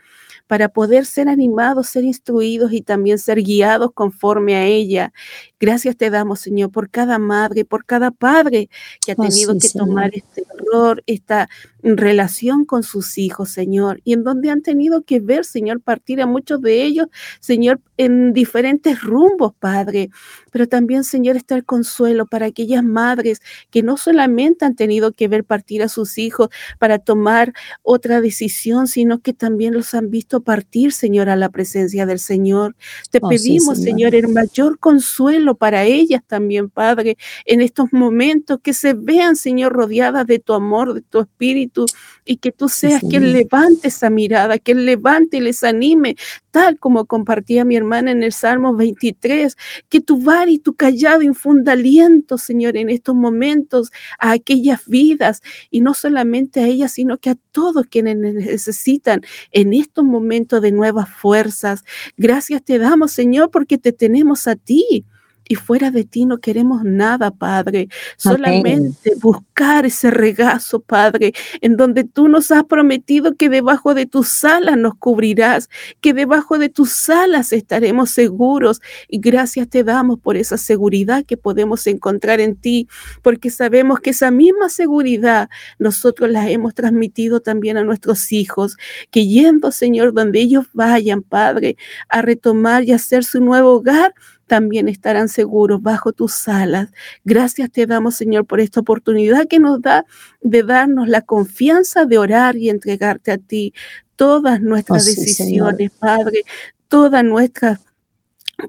para 0.48 0.70
poder 0.70 1.06
ser 1.06 1.28
animados, 1.28 1.88
ser 1.88 2.04
instruidos 2.04 2.72
y 2.72 2.82
también 2.82 3.18
ser 3.18 3.42
guiados 3.42 3.92
conforme 3.94 4.56
a 4.56 4.66
ella. 4.66 5.12
Gracias 5.60 5.98
te 5.98 6.10
damos, 6.10 6.40
Señor, 6.40 6.72
por 6.72 6.90
cada 6.90 7.18
madre, 7.18 7.66
por 7.66 7.86
cada 7.86 8.12
padre 8.12 8.70
que 9.04 9.14
ha 9.14 9.16
oh, 9.18 9.24
tenido 9.24 9.58
que 9.58 9.70
tomar 9.70 10.12
este 10.14 10.44
error, 10.54 11.04
esta 11.08 11.50
relación 11.86 12.66
con 12.66 12.84
sus 12.84 13.18
hijos, 13.18 13.50
Señor, 13.50 14.02
y 14.04 14.14
en 14.14 14.24
donde 14.24 14.50
han 14.50 14.62
tenido 14.62 15.04
que 15.04 15.20
ver, 15.20 15.46
Señor, 15.46 15.82
partir 15.82 16.20
a 16.22 16.26
muchos 16.26 16.60
de 16.62 16.84
ellos, 16.84 17.08
Señor, 17.40 17.80
en 17.98 18.34
diferentes 18.34 19.02
rumbos, 19.02 19.54
Padre, 19.58 20.10
pero 20.52 20.68
también, 20.68 21.04
Señor, 21.04 21.36
está 21.36 21.56
el 21.56 21.64
consuelo 21.64 22.26
para 22.26 22.48
aquellas 22.48 22.84
madres 22.84 23.42
que 23.70 23.84
no 23.84 23.98
solamente 23.98 24.66
han 24.66 24.76
tenido 24.76 25.12
que 25.12 25.28
ver 25.28 25.44
partir 25.44 25.84
a 25.84 25.90
sus 25.90 26.18
hijos 26.18 26.50
para 26.80 26.98
tomar 26.98 27.54
otra 27.84 28.20
decisión, 28.22 28.88
sino 28.88 29.20
que 29.20 29.34
también 29.34 29.74
los 29.74 29.94
han 29.94 30.10
visto 30.10 30.42
partir, 30.42 30.92
Señor, 30.92 31.30
a 31.30 31.36
la 31.36 31.50
presencia 31.50 32.06
del 32.06 32.20
Señor. 32.20 32.76
Te 33.12 33.20
oh, 33.22 33.30
pedimos, 33.30 33.80
señor. 33.80 34.16
el 34.16 34.30
mayor 34.30 34.80
consuelo 34.80 35.56
para 35.56 35.84
ellas 35.84 36.22
también, 36.26 36.70
Padre, 36.70 37.18
en 37.46 37.62
estos 37.62 37.92
momentos 37.92 38.60
que 38.64 38.74
se 38.74 38.94
vean, 38.94 39.36
Señor, 39.36 39.74
rodeadas 39.74 40.26
de 40.26 40.40
tu 40.40 40.54
amor, 40.54 40.94
de 40.94 41.02
tu 41.02 41.20
espíritu, 41.20 41.75
y 42.24 42.38
que 42.38 42.52
tú 42.52 42.70
seas 42.70 43.02
quien 43.08 43.34
levante 43.34 43.90
esa 43.90 44.10
mirada, 44.10 44.58
quien 44.58 44.86
levante 44.86 45.38
y 45.38 45.42
les 45.42 45.64
anime, 45.64 46.16
tal 46.52 46.80
como 46.80 47.06
compartía 47.06 47.66
mi 47.66 47.76
hermana 47.76 48.12
en 48.12 48.24
el 48.24 48.32
Salmo 48.34 48.76
23, 48.76 49.56
que 49.90 50.02
tu 50.02 50.22
bar 50.22 50.50
y 50.50 50.58
tu 50.58 50.74
callado 50.74 51.22
infunda 51.22 51.74
aliento, 51.74 52.38
Señor, 52.38 52.78
en 52.78 52.90
estos 52.90 53.16
momentos 53.16 53.92
a 54.20 54.32
aquellas 54.32 54.88
vidas, 54.88 55.42
y 55.70 55.82
no 55.82 55.94
solamente 55.94 56.62
a 56.62 56.68
ellas, 56.68 56.94
sino 56.94 57.18
que 57.18 57.32
a 57.32 57.38
todos 57.52 57.86
quienes 57.88 58.18
necesitan 58.18 59.22
en 59.52 59.74
estos 59.74 60.06
momentos 60.06 60.62
de 60.62 60.72
nuevas 60.72 61.10
fuerzas. 61.10 61.84
Gracias 62.18 62.64
te 62.64 62.80
damos, 62.80 63.12
Señor, 63.12 63.52
porque 63.52 63.78
te 63.78 63.92
tenemos 63.92 64.48
a 64.48 64.56
ti 64.56 65.06
y 65.48 65.56
fuera 65.56 65.92
de 65.92 66.04
ti 66.04 66.26
no 66.26 66.40
queremos 66.40 66.84
nada, 66.84 67.32
Padre. 67.32 67.88
Solamente 68.18 69.14
buscar 69.22 69.86
ese 69.86 70.12
regazo, 70.12 70.80
Padre, 70.80 71.34
en 71.62 71.78
donde 71.78 72.04
tú 72.04 72.28
nos 72.28 72.52
has 72.52 72.64
prometido 72.64 73.36
que 73.36 73.50
debajo 73.50 73.94
de 73.94 74.06
tus 74.06 74.44
alas 74.44 74.78
nos 74.78 74.96
cubrirás, 74.96 75.70
que 76.02 76.14
debajo 76.14 76.58
de 76.58 76.70
tus 76.70 77.10
alas 77.10 77.54
estaremos 77.54 78.12
seguros. 78.12 78.82
Y 79.08 79.20
gracias 79.20 79.70
te 79.70 79.84
damos 79.84 80.20
por 80.20 80.36
esa 80.38 80.58
seguridad 80.58 81.26
que 81.26 81.38
podemos 81.38 81.86
encontrar 81.88 82.40
en 82.40 82.56
ti, 82.56 82.88
porque 83.22 83.50
sabemos 83.50 84.00
que 84.00 84.12
esa 84.12 84.32
misma 84.32 84.70
seguridad 84.70 85.50
nosotros 85.78 86.30
la 86.30 86.50
hemos 86.50 86.74
transmitido 86.74 87.40
también 87.40 87.78
a 87.78 87.84
nuestros 87.84 88.32
hijos, 88.32 88.78
que 89.12 89.28
yendo, 89.28 89.72
Señor, 89.72 90.14
donde 90.14 90.40
ellos 90.40 90.66
vayan, 90.74 91.22
Padre, 91.22 91.78
a 92.10 92.22
retomar 92.22 92.84
y 92.84 92.92
hacer 92.92 93.24
su 93.24 93.40
nuevo 93.42 93.74
hogar, 93.74 94.14
también 94.48 94.88
estarán 94.88 95.30
seguros 95.30 95.82
bajo 95.82 96.12
tus 96.12 96.48
alas. 96.48 96.90
Gracias 97.24 97.72
te 97.72 97.86
damos, 97.86 98.16
Señor, 98.16 98.46
por 98.46 98.60
esta 98.60 98.80
oportunidad 98.80 99.48
que 99.48 99.60
nos 99.60 99.82
da 99.82 100.06
de 100.42 100.64
darnos 100.64 101.08
la 101.08 101.22
confianza 101.22 102.06
de 102.06 102.18
orar 102.18 102.56
y 102.56 102.70
entregarte 102.70 103.32
a 103.32 103.38
ti 103.38 103.74
todas 104.16 104.62
nuestras 104.62 105.04
oh, 105.04 105.06
decisiones, 105.06 105.92
Padre, 105.92 106.44
todas 106.88 107.24
nuestras 107.24 107.80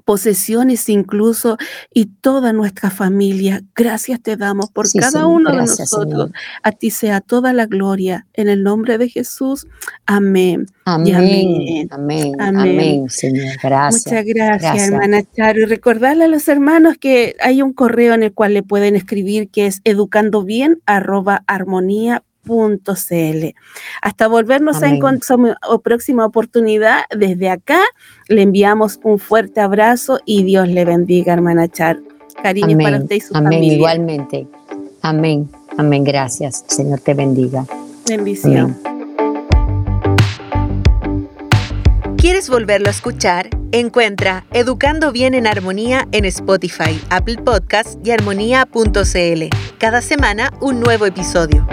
posesiones 0.05 0.89
incluso 0.89 1.57
y 1.93 2.05
toda 2.05 2.53
nuestra 2.53 2.89
familia. 2.89 3.63
Gracias 3.75 4.21
te 4.21 4.37
damos 4.37 4.69
por 4.69 4.87
cada 4.91 5.25
uno 5.25 5.51
de 5.51 5.57
nosotros. 5.57 6.31
A 6.63 6.71
ti 6.71 6.91
sea 6.91 7.21
toda 7.21 7.53
la 7.53 7.65
gloria 7.65 8.27
en 8.33 8.47
el 8.49 8.63
nombre 8.63 8.97
de 8.97 9.09
Jesús. 9.09 9.67
Amén. 10.05 10.67
Amén. 10.85 11.87
Amén. 11.91 12.41
Amén. 12.41 13.09
Señor. 13.09 13.57
Gracias. 13.61 14.05
Muchas 14.05 14.25
gracias, 14.25 14.87
hermana 14.89 15.23
Charo. 15.35 15.61
Y 15.61 15.65
recordarle 15.65 16.25
a 16.25 16.27
los 16.27 16.47
hermanos 16.47 16.97
que 16.99 17.35
hay 17.41 17.61
un 17.61 17.73
correo 17.73 18.13
en 18.13 18.23
el 18.23 18.33
cual 18.33 18.53
le 18.53 18.63
pueden 18.63 18.95
escribir 18.95 19.49
que 19.49 19.67
es 19.67 19.81
educandobien 19.83 20.81
arroba 20.85 21.43
armonía 21.47 22.23
.cl. 22.47 23.45
Hasta 24.01 24.27
volvernos 24.27 24.81
a 24.83 24.89
encontrar 24.89 25.57
o 25.67 25.79
próxima 25.79 26.25
oportunidad, 26.25 27.01
desde 27.15 27.49
acá 27.49 27.81
le 28.27 28.41
enviamos 28.41 28.99
un 29.03 29.19
fuerte 29.19 29.61
abrazo 29.61 30.19
y 30.25 30.43
Dios 30.43 30.67
le 30.67 30.85
bendiga, 30.85 31.33
hermana 31.33 31.67
Char. 31.67 31.99
Cariño 32.41 32.77
para 32.77 32.99
usted 32.99 33.15
y 33.15 33.19
su 33.19 33.35
Amén, 33.35 33.63
igualmente. 33.63 34.47
Amén, 35.01 35.49
amén, 35.77 36.03
gracias. 36.03 36.63
Señor 36.67 36.99
te 36.99 37.13
bendiga. 37.13 37.65
Bendición. 38.07 38.77
¿Quieres 42.17 42.49
volverlo 42.49 42.87
a 42.87 42.91
escuchar? 42.91 43.49
Encuentra 43.71 44.45
Educando 44.51 45.11
Bien 45.11 45.33
en 45.33 45.45
Armonía 45.45 46.07
en 46.11 46.25
Spotify, 46.25 46.99
Apple 47.09 47.37
Podcasts 47.37 47.97
y 48.03 48.11
armonía.cl. 48.11 49.43
Cada 49.77 50.01
semana 50.01 50.51
un 50.59 50.79
nuevo 50.79 51.05
episodio. 51.05 51.67